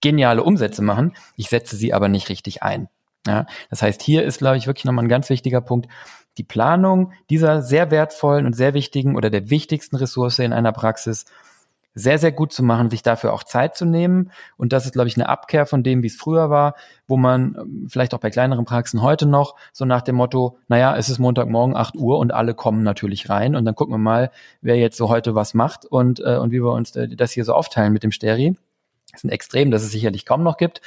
[0.00, 1.14] geniale Umsätze machen.
[1.36, 2.88] Ich setze sie aber nicht richtig ein.
[3.26, 5.88] Ja, das heißt, hier ist, glaube ich, wirklich nochmal ein ganz wichtiger Punkt,
[6.38, 11.26] die Planung dieser sehr wertvollen und sehr wichtigen oder der wichtigsten Ressource in einer Praxis
[11.94, 14.30] sehr, sehr gut zu machen, sich dafür auch Zeit zu nehmen.
[14.56, 16.74] Und das ist, glaube ich, eine Abkehr von dem, wie es früher war,
[17.06, 20.96] wo man ähm, vielleicht auch bei kleineren Praxen heute noch so nach dem Motto, naja,
[20.96, 24.30] es ist Montagmorgen 8 Uhr und alle kommen natürlich rein und dann gucken wir mal,
[24.60, 27.44] wer jetzt so heute was macht und, äh, und wie wir uns äh, das hier
[27.44, 28.56] so aufteilen mit dem Steri.
[29.14, 30.82] Ist ein Extrem, das es sicherlich kaum noch gibt.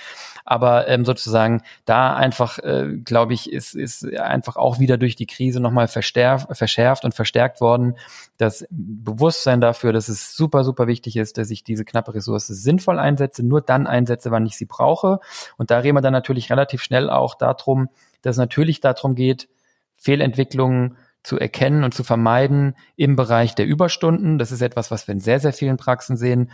[0.46, 5.26] Aber ähm, sozusagen da einfach, äh, glaube ich, ist, ist einfach auch wieder durch die
[5.26, 7.98] Krise nochmal verschärft und verstärkt worden.
[8.38, 13.00] Das Bewusstsein dafür, dass es super, super wichtig ist, dass ich diese knappe Ressource sinnvoll
[13.00, 15.20] einsetze, nur dann einsetze, wann ich sie brauche.
[15.58, 17.90] Und da reden wir dann natürlich relativ schnell auch darum,
[18.22, 19.50] dass es natürlich darum geht,
[19.98, 24.40] Fehlentwicklungen zu erkennen und zu vermeiden im Bereich der Überstunden.
[24.40, 26.52] Das ist etwas, was wir in sehr, sehr vielen Praxen sehen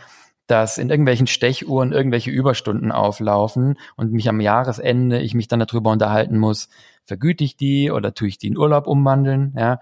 [0.47, 5.91] dass in irgendwelchen Stechuhren irgendwelche Überstunden auflaufen und mich am Jahresende, ich mich dann darüber
[5.91, 6.69] unterhalten muss,
[7.03, 9.79] vergüte ich die oder tue ich die in Urlaub umwandeln, ja.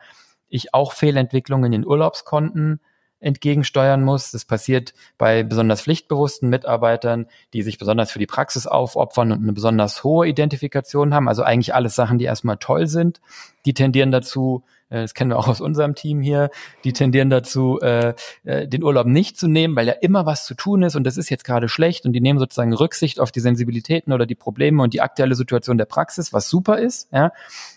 [0.47, 2.79] Ich auch Fehlentwicklungen in Urlaubskonten
[3.19, 4.31] entgegensteuern muss.
[4.31, 9.53] Das passiert bei besonders pflichtbewussten Mitarbeitern, die sich besonders für die Praxis aufopfern und eine
[9.53, 11.27] besonders hohe Identifikation haben.
[11.27, 13.21] Also eigentlich alles Sachen, die erstmal toll sind.
[13.65, 16.49] Die tendieren dazu, das kennen wir auch aus unserem Team hier,
[16.83, 18.13] die tendieren dazu, äh,
[18.43, 21.17] äh, den Urlaub nicht zu nehmen, weil ja immer was zu tun ist und das
[21.17, 24.83] ist jetzt gerade schlecht und die nehmen sozusagen Rücksicht auf die Sensibilitäten oder die Probleme
[24.83, 27.31] und die aktuelle Situation der Praxis, was super ist, ja.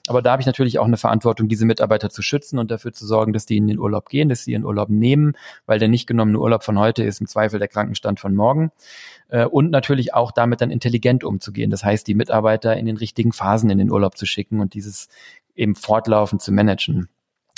[0.07, 3.07] Aber da habe ich natürlich auch eine Verantwortung, diese Mitarbeiter zu schützen und dafür zu
[3.07, 5.35] sorgen, dass die in den Urlaub gehen, dass sie ihren Urlaub nehmen,
[5.67, 8.71] weil der nicht genommene Urlaub von heute ist im Zweifel der Krankenstand von morgen.
[9.29, 11.71] Äh, und natürlich auch damit dann intelligent umzugehen.
[11.71, 15.09] Das heißt, die Mitarbeiter in den richtigen Phasen in den Urlaub zu schicken und dieses
[15.59, 17.09] eben fortlaufend zu managen.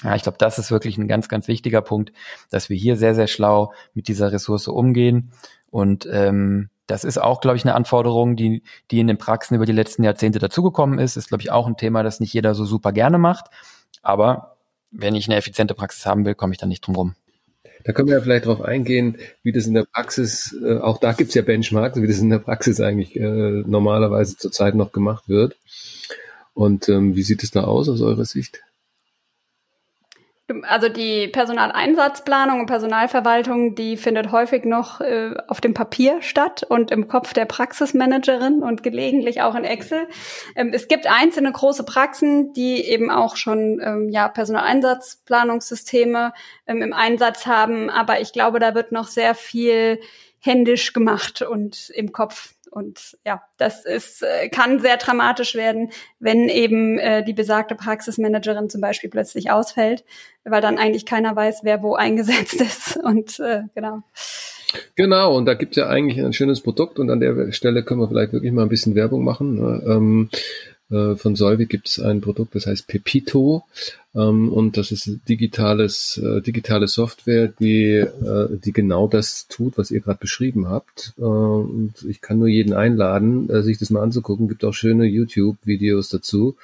[0.02, 2.12] Ja, ich glaube, das ist wirklich ein ganz, ganz wichtiger Punkt,
[2.50, 5.32] dass wir hier sehr, sehr schlau mit dieser Ressource umgehen.
[5.70, 9.66] Und ähm, das ist auch, glaube ich, eine Anforderung, die, die in den Praxen über
[9.66, 11.16] die letzten Jahrzehnte dazugekommen ist.
[11.16, 13.46] Ist, glaube ich, auch ein Thema, das nicht jeder so super gerne macht.
[14.02, 14.56] Aber
[14.90, 17.14] wenn ich eine effiziente Praxis haben will, komme ich da nicht drum rum.
[17.84, 21.12] Da können wir ja vielleicht darauf eingehen, wie das in der Praxis, äh, auch da
[21.12, 25.56] gibt's ja Benchmarks, wie das in der Praxis eigentlich äh, normalerweise zurzeit noch gemacht wird.
[26.60, 28.62] Und ähm, wie sieht es da aus aus eurer Sicht?
[30.64, 36.90] Also die Personaleinsatzplanung und Personalverwaltung, die findet häufig noch äh, auf dem Papier statt und
[36.90, 40.06] im Kopf der Praxismanagerin und gelegentlich auch in Excel.
[40.54, 46.34] Ähm, es gibt einzelne große Praxen, die eben auch schon ähm, ja Personaleinsatzplanungssysteme
[46.66, 49.98] ähm, im Einsatz haben, aber ich glaube, da wird noch sehr viel
[50.40, 56.48] händisch gemacht und im Kopf und ja, das ist, äh, kann sehr dramatisch werden, wenn
[56.48, 60.04] eben äh, die besagte Praxismanagerin zum Beispiel plötzlich ausfällt,
[60.44, 62.96] weil dann eigentlich keiner weiß, wer wo eingesetzt ist.
[62.96, 64.02] Und äh, genau.
[64.94, 68.08] Genau, und da gibt's ja eigentlich ein schönes Produkt und an der Stelle können wir
[68.08, 69.54] vielleicht wirklich mal ein bisschen Werbung machen.
[69.54, 69.82] Ne?
[69.86, 70.36] Ähm, äh,
[70.90, 73.64] von Solvi gibt es ein Produkt, das heißt Pepito.
[74.14, 79.90] Ähm, und das ist digitales, äh, digitale Software, die, äh, die genau das tut, was
[79.90, 81.14] ihr gerade beschrieben habt.
[81.18, 84.48] Äh, und ich kann nur jeden einladen, äh, sich das mal anzugucken.
[84.48, 86.56] Gibt auch schöne YouTube-Videos dazu.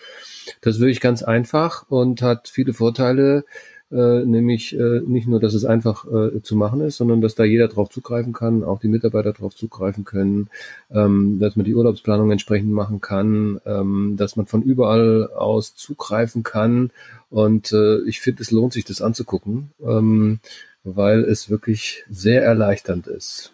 [0.60, 3.44] Das ist wirklich ganz einfach und hat viele Vorteile
[3.92, 7.44] äh, nämlich äh, nicht nur, dass es einfach äh, zu machen ist, sondern dass da
[7.44, 10.48] jeder drauf zugreifen kann, auch die Mitarbeiter drauf zugreifen können,
[10.90, 16.42] ähm, dass man die Urlaubsplanung entsprechend machen kann, ähm, dass man von überall aus zugreifen
[16.42, 16.90] kann
[17.30, 20.40] und äh, ich finde, es lohnt sich, das anzugucken, ähm,
[20.84, 23.52] weil es wirklich sehr erleichternd ist.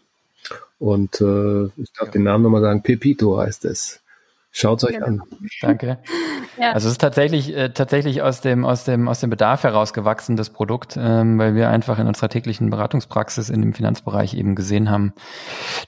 [0.79, 2.13] Und äh, ich darf ja.
[2.13, 4.02] den Namen nochmal sagen, Pepito heißt es.
[4.55, 5.07] Schaut euch genau.
[5.07, 5.23] an.
[5.63, 5.99] Danke.
[6.59, 6.73] Ja.
[6.73, 10.51] Also es ist tatsächlich äh, tatsächlich aus dem aus dem aus dem Bedarf herausgewachsen das
[10.51, 15.15] Produkt, ähm, weil wir einfach in unserer täglichen Beratungspraxis in dem Finanzbereich eben gesehen haben,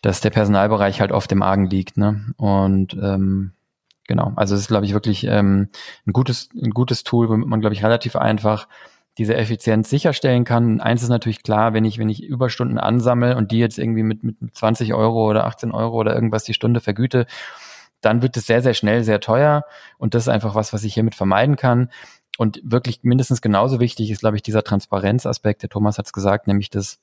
[0.00, 2.24] dass der Personalbereich halt oft im Argen liegt, ne?
[2.38, 3.52] Und ähm,
[4.08, 5.68] genau, also es ist glaube ich wirklich ähm,
[6.06, 8.66] ein gutes ein gutes Tool, womit man glaube ich relativ einfach
[9.18, 10.80] diese Effizienz sicherstellen kann.
[10.80, 14.24] Eins ist natürlich klar, wenn ich, wenn ich Überstunden ansammle und die jetzt irgendwie mit,
[14.24, 17.26] mit 20 Euro oder 18 Euro oder irgendwas die Stunde vergüte,
[18.04, 19.64] dann wird es sehr, sehr schnell sehr teuer.
[19.98, 21.90] Und das ist einfach was, was ich hiermit vermeiden kann.
[22.36, 25.62] Und wirklich mindestens genauso wichtig ist, glaube ich, dieser Transparenzaspekt.
[25.62, 26.98] Der Thomas hat es gesagt, nämlich dass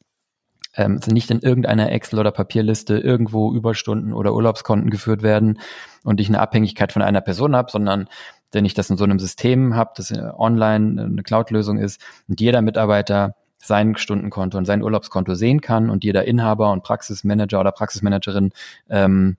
[0.76, 5.60] ähm, nicht in irgendeiner Excel- oder Papierliste irgendwo Überstunden oder Urlaubskonten geführt werden
[6.04, 8.08] und ich eine Abhängigkeit von einer Person habe, sondern
[8.52, 12.62] wenn ich das in so einem System habe, das online eine Cloud-Lösung ist und jeder
[12.62, 18.52] Mitarbeiter sein Stundenkonto und sein Urlaubskonto sehen kann und jeder Inhaber und Praxismanager oder Praxismanagerin
[18.89, 19.38] ähm,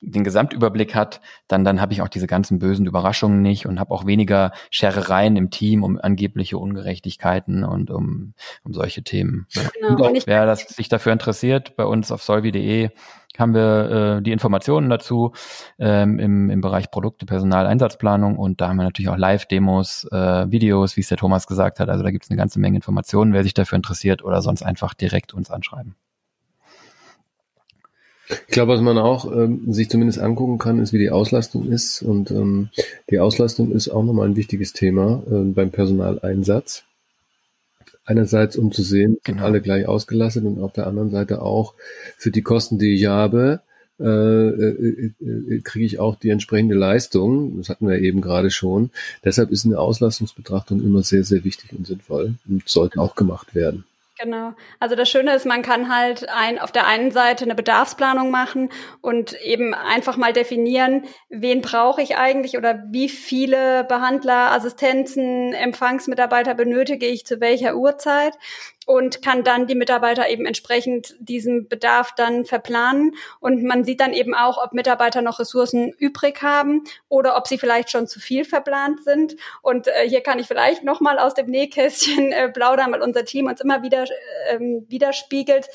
[0.00, 3.92] den Gesamtüberblick hat, dann, dann habe ich auch diese ganzen bösen Überraschungen nicht und habe
[3.94, 9.46] auch weniger Scherereien im Team um angebliche Ungerechtigkeiten und um, um solche Themen.
[9.80, 10.12] Genau.
[10.24, 12.90] Wer das sich dafür interessiert, bei uns auf solvi.de
[13.38, 15.32] haben wir äh, die Informationen dazu
[15.78, 20.50] ähm, im, im Bereich Produkte, Personal, Einsatzplanung und da haben wir natürlich auch Live-Demos, äh,
[20.50, 21.88] Videos, wie es der Thomas gesagt hat.
[21.88, 24.94] Also da gibt es eine ganze Menge Informationen, wer sich dafür interessiert oder sonst einfach
[24.94, 25.96] direkt uns anschreiben.
[28.28, 32.02] Ich glaube, was man auch ähm, sich zumindest angucken kann, ist, wie die Auslastung ist.
[32.02, 32.70] Und ähm,
[33.10, 36.84] die Auslastung ist auch nochmal ein wichtiges Thema äh, beim Personaleinsatz.
[38.04, 39.38] Einerseits, um zu sehen, genau.
[39.38, 41.74] sind alle gleich ausgelastet und auf der anderen Seite auch
[42.16, 43.60] für die Kosten, die ich habe,
[43.98, 47.56] äh, äh, äh, kriege ich auch die entsprechende Leistung.
[47.58, 48.90] Das hatten wir eben gerade schon.
[49.24, 53.84] Deshalb ist eine Auslastungsbetrachtung immer sehr, sehr wichtig und sinnvoll und sollte auch gemacht werden.
[54.18, 54.54] Genau.
[54.80, 58.70] Also das Schöne ist, man kann halt ein, auf der einen Seite eine Bedarfsplanung machen
[59.02, 66.54] und eben einfach mal definieren, wen brauche ich eigentlich oder wie viele Behandler, Assistenzen, Empfangsmitarbeiter
[66.54, 68.32] benötige ich zu welcher Uhrzeit
[68.86, 73.16] und kann dann die Mitarbeiter eben entsprechend diesen Bedarf dann verplanen.
[73.40, 77.58] Und man sieht dann eben auch, ob Mitarbeiter noch Ressourcen übrig haben oder ob sie
[77.58, 79.36] vielleicht schon zu viel verplant sind.
[79.60, 83.46] Und äh, hier kann ich vielleicht nochmal aus dem Nähkästchen äh, plaudern, weil unser Team
[83.46, 84.04] uns immer wieder
[84.48, 85.66] äh, widerspiegelt,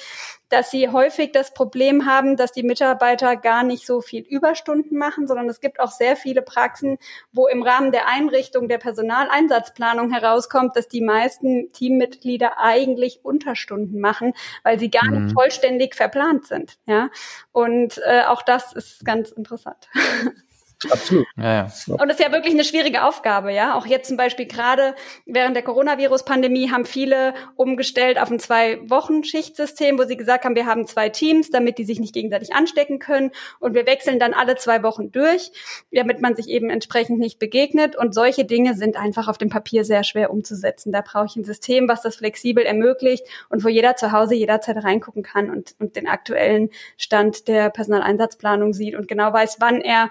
[0.51, 5.25] dass sie häufig das Problem haben, dass die Mitarbeiter gar nicht so viel Überstunden machen,
[5.25, 6.97] sondern es gibt auch sehr viele Praxen,
[7.31, 14.33] wo im Rahmen der Einrichtung der Personaleinsatzplanung herauskommt, dass die meisten Teammitglieder eigentlich Unterstunden machen,
[14.63, 15.25] weil sie gar mhm.
[15.25, 16.77] nicht vollständig verplant sind.
[16.85, 17.09] Ja,
[17.51, 19.89] und äh, auch das ist ganz interessant.
[20.89, 21.27] Absolut.
[21.37, 21.63] Ja, ja.
[21.87, 23.75] Und das ist ja wirklich eine schwierige Aufgabe, ja.
[23.75, 30.05] Auch jetzt zum Beispiel gerade während der Coronavirus-Pandemie haben viele umgestellt auf ein Zwei-Wochen-Schichtsystem, wo
[30.05, 33.31] sie gesagt haben, wir haben zwei Teams, damit die sich nicht gegenseitig anstecken können.
[33.59, 35.51] Und wir wechseln dann alle zwei Wochen durch,
[35.91, 37.95] damit man sich eben entsprechend nicht begegnet.
[37.95, 40.91] Und solche Dinge sind einfach auf dem Papier sehr schwer umzusetzen.
[40.91, 44.83] Da brauche ich ein System, was das flexibel ermöglicht und wo jeder zu Hause jederzeit
[44.83, 50.09] reingucken kann und, und den aktuellen Stand der Personaleinsatzplanung sieht und genau weiß, wann er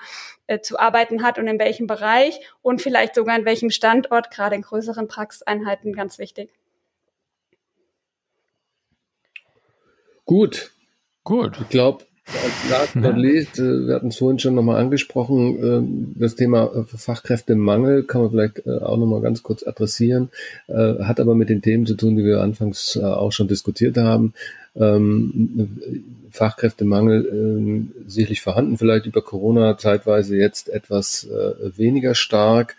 [0.60, 4.56] äh, zu arbeiten hat und in welchem Bereich und vielleicht sogar in welchem Standort, gerade
[4.56, 6.50] in größeren Praxiseinheiten, ganz wichtig.
[10.24, 10.70] Gut.
[11.24, 11.58] Gut.
[11.60, 12.04] Ich glaube,
[12.70, 18.04] Last but least, wir hatten es vorhin schon nochmal angesprochen, ähm, das Thema äh, Fachkräftemangel
[18.04, 20.30] kann man vielleicht äh, auch nochmal ganz kurz adressieren,
[20.68, 24.34] hat aber mit den Themen zu tun, die wir anfangs auch schon diskutiert haben.
[24.76, 32.76] Ähm, Fachkräftemangel ähm, sicherlich vorhanden, vielleicht über Corona zeitweise jetzt etwas äh, weniger stark,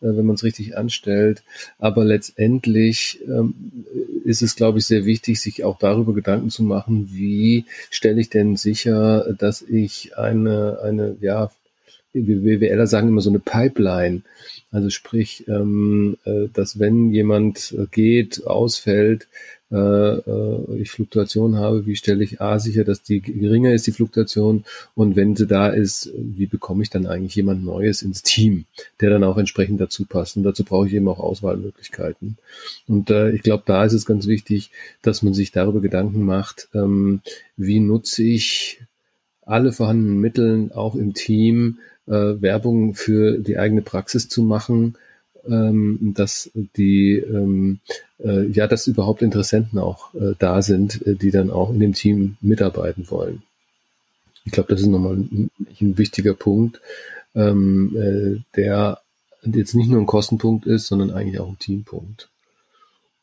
[0.00, 1.42] äh, wenn man es richtig anstellt.
[1.78, 3.54] Aber letztendlich ähm,
[4.24, 8.30] ist es, glaube ich, sehr wichtig, sich auch darüber Gedanken zu machen, wie stelle ich
[8.30, 11.50] denn sicher, dass ich eine, eine, ja,
[12.12, 14.22] wie BWLer sagen immer so eine Pipeline,
[14.70, 19.26] also sprich, ähm, äh, dass wenn jemand äh, geht, ausfällt, äh,
[19.61, 24.64] äh, ich Fluktuation habe, wie stelle ich A sicher, dass die geringer ist, die Fluktuation,
[24.94, 28.66] und wenn sie da ist, wie bekomme ich dann eigentlich jemand Neues ins Team,
[29.00, 30.36] der dann auch entsprechend dazu passt.
[30.36, 32.36] Und dazu brauche ich eben auch Auswahlmöglichkeiten.
[32.86, 34.70] Und äh, ich glaube, da ist es ganz wichtig,
[35.00, 37.22] dass man sich darüber Gedanken macht, ähm,
[37.56, 38.80] wie nutze ich
[39.44, 44.96] alle vorhandenen Mittel auch im Team, äh, Werbung für die eigene Praxis zu machen,
[45.48, 47.80] ähm, dass die ähm,
[48.18, 51.92] äh, ja, dass überhaupt Interessenten auch äh, da sind, äh, die dann auch in dem
[51.92, 53.42] Team mitarbeiten wollen.
[54.44, 56.80] Ich glaube, das ist nochmal ein, ein wichtiger Punkt,
[57.34, 59.00] ähm, äh, der
[59.44, 62.28] jetzt nicht nur ein Kostenpunkt ist, sondern eigentlich auch ein Teampunkt.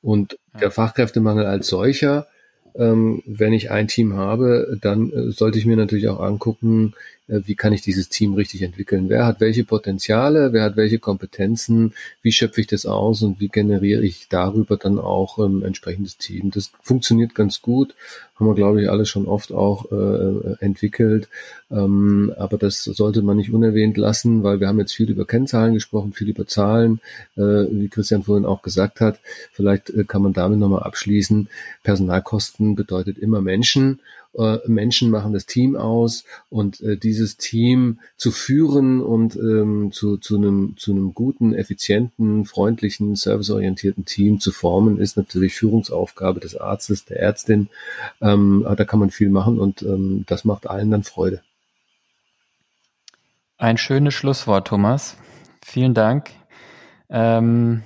[0.02, 2.28] Und der Fachkräftemangel als solcher
[2.76, 6.94] ähm, wenn ich ein Team habe, dann äh, sollte ich mir natürlich auch angucken,
[7.30, 9.08] wie kann ich dieses Team richtig entwickeln?
[9.08, 10.52] Wer hat welche Potenziale?
[10.52, 11.94] Wer hat welche Kompetenzen?
[12.22, 16.18] Wie schöpfe ich das aus und wie generiere ich darüber dann auch ein ähm, entsprechendes
[16.18, 16.50] Team?
[16.52, 17.94] Das funktioniert ganz gut,
[18.36, 21.30] haben wir, glaube ich, alle schon oft auch äh, entwickelt.
[21.70, 25.76] Ähm, aber das sollte man nicht unerwähnt lassen, weil wir haben jetzt viel über Kennzahlen
[25.76, 27.00] gesprochen, viel über Zahlen,
[27.38, 29.20] äh, wie Christian vorhin auch gesagt hat.
[29.52, 31.48] Vielleicht äh, kann man damit nochmal abschließen.
[31.84, 34.00] Personalkosten bedeutet immer Menschen
[34.40, 40.18] äh, Menschen machen das Team aus und äh, dieses Team zu führen und ähm, zu,
[40.18, 46.56] zu, einem, zu einem guten, effizienten, freundlichen, serviceorientierten Team zu formen, ist natürlich Führungsaufgabe des
[46.56, 47.70] Arztes, der Ärztin.
[48.22, 51.42] Ähm, da kann man viel machen und ähm, das macht allen dann Freude.
[53.58, 55.18] Ein schönes Schlusswort, Thomas.
[55.62, 56.30] Vielen Dank.
[57.10, 57.84] Ähm,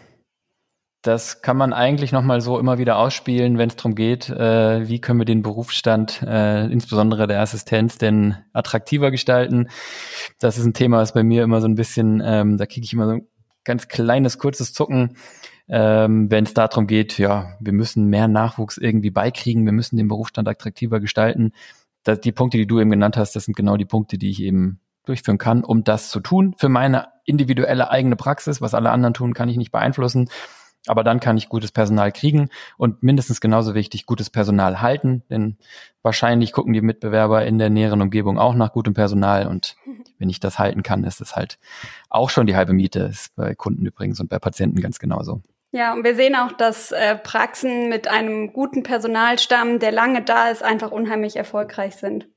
[1.04, 5.01] das kann man eigentlich nochmal so immer wieder ausspielen, wenn es darum geht, äh, wie
[5.01, 9.68] können wir den Berufsstand, äh, insbesondere der Assistenz, denn attraktiver gestalten.
[10.39, 12.93] Das ist ein Thema, das bei mir immer so ein bisschen, ähm, da kriege ich
[12.93, 13.28] immer so ein
[13.66, 15.18] ganz kleines, kurzes Zucken,
[15.68, 20.08] ähm, wenn es darum geht, ja, wir müssen mehr Nachwuchs irgendwie beikriegen, wir müssen den
[20.08, 21.51] Berufsstand attraktiver gestalten.
[22.04, 24.41] Das, die Punkte, die du eben genannt hast, das sind genau die Punkte, die ich
[24.41, 26.56] eben durchführen kann, um das zu tun.
[26.58, 30.30] Für meine individuelle eigene Praxis, was alle anderen tun, kann ich nicht beeinflussen.
[30.88, 35.57] Aber dann kann ich gutes Personal kriegen und mindestens genauso wichtig, gutes Personal halten, denn
[36.01, 39.77] wahrscheinlich gucken die Mitbewerber in der näheren Umgebung auch nach gutem Personal und
[40.19, 41.57] wenn ich das halten kann, ist es halt
[42.09, 45.41] auch schon die halbe Miete, ist bei Kunden übrigens und bei Patienten ganz genauso.
[45.71, 50.49] Ja, und wir sehen auch, dass äh, Praxen mit einem guten Personalstamm, der lange da
[50.49, 52.27] ist, einfach unheimlich erfolgreich sind.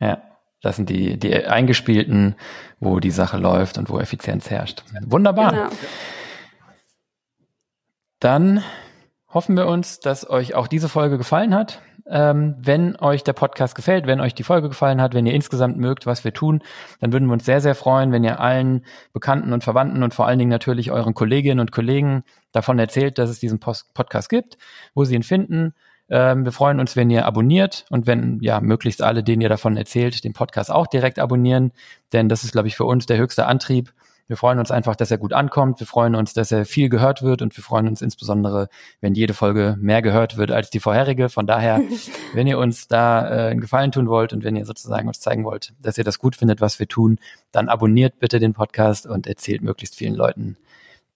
[0.00, 0.22] Ja,
[0.62, 2.34] das sind die, die eingespielten,
[2.78, 4.84] wo die Sache läuft und wo Effizienz herrscht.
[5.02, 5.52] Wunderbar.
[5.52, 5.68] Genau.
[8.20, 8.62] Dann
[9.28, 11.80] hoffen wir uns, dass euch auch diese Folge gefallen hat.
[12.06, 15.76] Ähm, wenn euch der Podcast gefällt, wenn euch die Folge gefallen hat, wenn ihr insgesamt
[15.78, 16.60] mögt, was wir tun,
[17.00, 20.26] dann würden wir uns sehr, sehr freuen, wenn ihr allen Bekannten und Verwandten und vor
[20.26, 24.58] allen Dingen natürlich euren Kolleginnen und Kollegen davon erzählt, dass es diesen Post Podcast gibt,
[24.92, 25.72] wo sie ihn finden.
[26.08, 29.76] Ähm, wir freuen uns, wenn ihr abonniert und wenn ja möglichst alle, denen ihr davon
[29.76, 31.72] erzählt, den Podcast auch direkt abonnieren,
[32.12, 33.92] denn das ist, glaube ich, für uns der höchste Antrieb,
[34.30, 35.80] wir freuen uns einfach, dass er gut ankommt.
[35.80, 38.68] Wir freuen uns, dass er viel gehört wird und wir freuen uns insbesondere,
[39.00, 41.28] wenn jede Folge mehr gehört wird als die vorherige.
[41.28, 41.80] Von daher,
[42.32, 45.44] wenn ihr uns da äh, einen Gefallen tun wollt und wenn ihr sozusagen uns zeigen
[45.44, 47.18] wollt, dass ihr das gut findet, was wir tun,
[47.50, 50.56] dann abonniert bitte den Podcast und erzählt möglichst vielen Leuten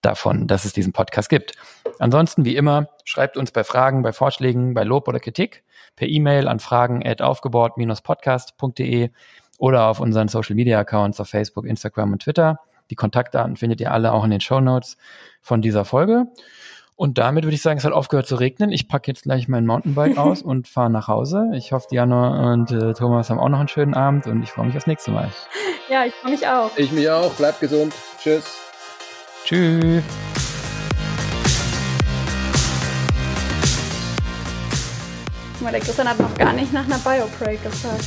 [0.01, 1.53] davon, dass es diesen Podcast gibt.
[1.99, 5.63] Ansonsten, wie immer, schreibt uns bei Fragen, bei Vorschlägen, bei Lob oder Kritik
[5.95, 9.09] per E-Mail an fragen aufgebaut-podcast.de
[9.57, 12.59] oder auf unseren Social Media Accounts auf Facebook, Instagram und Twitter.
[12.89, 14.97] Die Kontaktdaten findet ihr alle auch in den Show Notes
[15.41, 16.27] von dieser Folge.
[16.97, 18.71] Und damit würde ich sagen, es hat aufgehört zu regnen.
[18.71, 21.51] Ich packe jetzt gleich mein Mountainbike aus und fahre nach Hause.
[21.53, 24.67] Ich hoffe, Diana und äh, Thomas haben auch noch einen schönen Abend und ich freue
[24.67, 25.29] mich aufs nächste Mal.
[25.89, 26.71] Ja, ich freue mich auch.
[26.77, 27.33] Ich mich auch.
[27.33, 27.93] Bleibt gesund.
[28.19, 28.45] Tschüss.
[29.43, 30.03] Tschüss.
[35.53, 38.05] Guck mal, der Christian hat noch gar nicht nach einer Biobreak gefragt.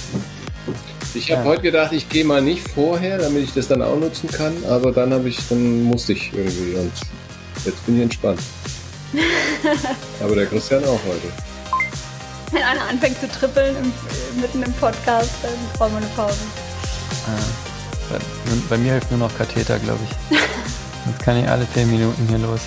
[1.18, 1.48] Ich habe ja.
[1.48, 4.92] heute gedacht, ich gehe mal nicht vorher, damit ich das dann auch nutzen kann, aber
[4.92, 6.92] dann habe ich, dann musste ich irgendwie und
[7.64, 8.40] jetzt bin ich entspannt.
[10.22, 11.32] aber der Christian auch heute.
[12.52, 16.38] Wenn einer anfängt zu trippeln im, mitten im Podcast, dann brauchen wir eine Pause.
[17.26, 18.18] Ah, bei,
[18.70, 20.38] bei, mir hilft nur noch Katheter, glaube ich.
[21.04, 22.60] Sonst kann ich alle 10 Minuten hier los.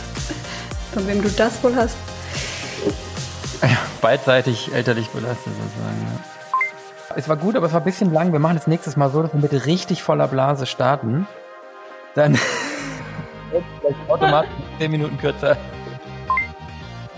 [0.93, 1.95] Von wem du das wohl hast?
[3.61, 6.01] Ja, beidseitig elterlich belastet sozusagen.
[6.01, 6.30] Ja.
[7.15, 8.31] Es war gut, aber es war ein bisschen lang.
[8.31, 11.27] Wir machen das nächstes Mal so, dass wir mit richtig voller Blase starten.
[12.15, 12.35] Dann
[13.49, 15.57] vielleicht automatisch 10 Minuten kürzer.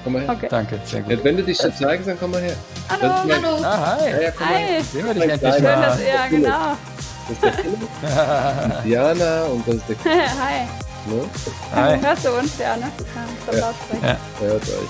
[0.04, 0.30] Komm mal her.
[0.32, 0.48] Okay.
[0.50, 1.12] Danke, sehr gut.
[1.12, 2.56] Ja, wenn du dich so zeigst, dann komm mal her.
[2.90, 3.64] Hallo, hallo.
[3.64, 4.10] Ah, hi.
[4.12, 4.54] Ja, ja, komm hi.
[4.54, 4.84] Mal.
[4.84, 6.78] Sehen wir dich endlich Schön, dass, ja, genau.
[7.26, 7.80] Das ist der Philipp,
[8.84, 10.68] Diana und das ist der Hi.
[11.06, 11.24] Ne?
[11.74, 12.02] Hi.
[12.02, 12.92] Hörst du uns, Diana?
[13.52, 13.74] Ja, ja.
[14.02, 14.18] ja.
[14.40, 14.90] hört euch.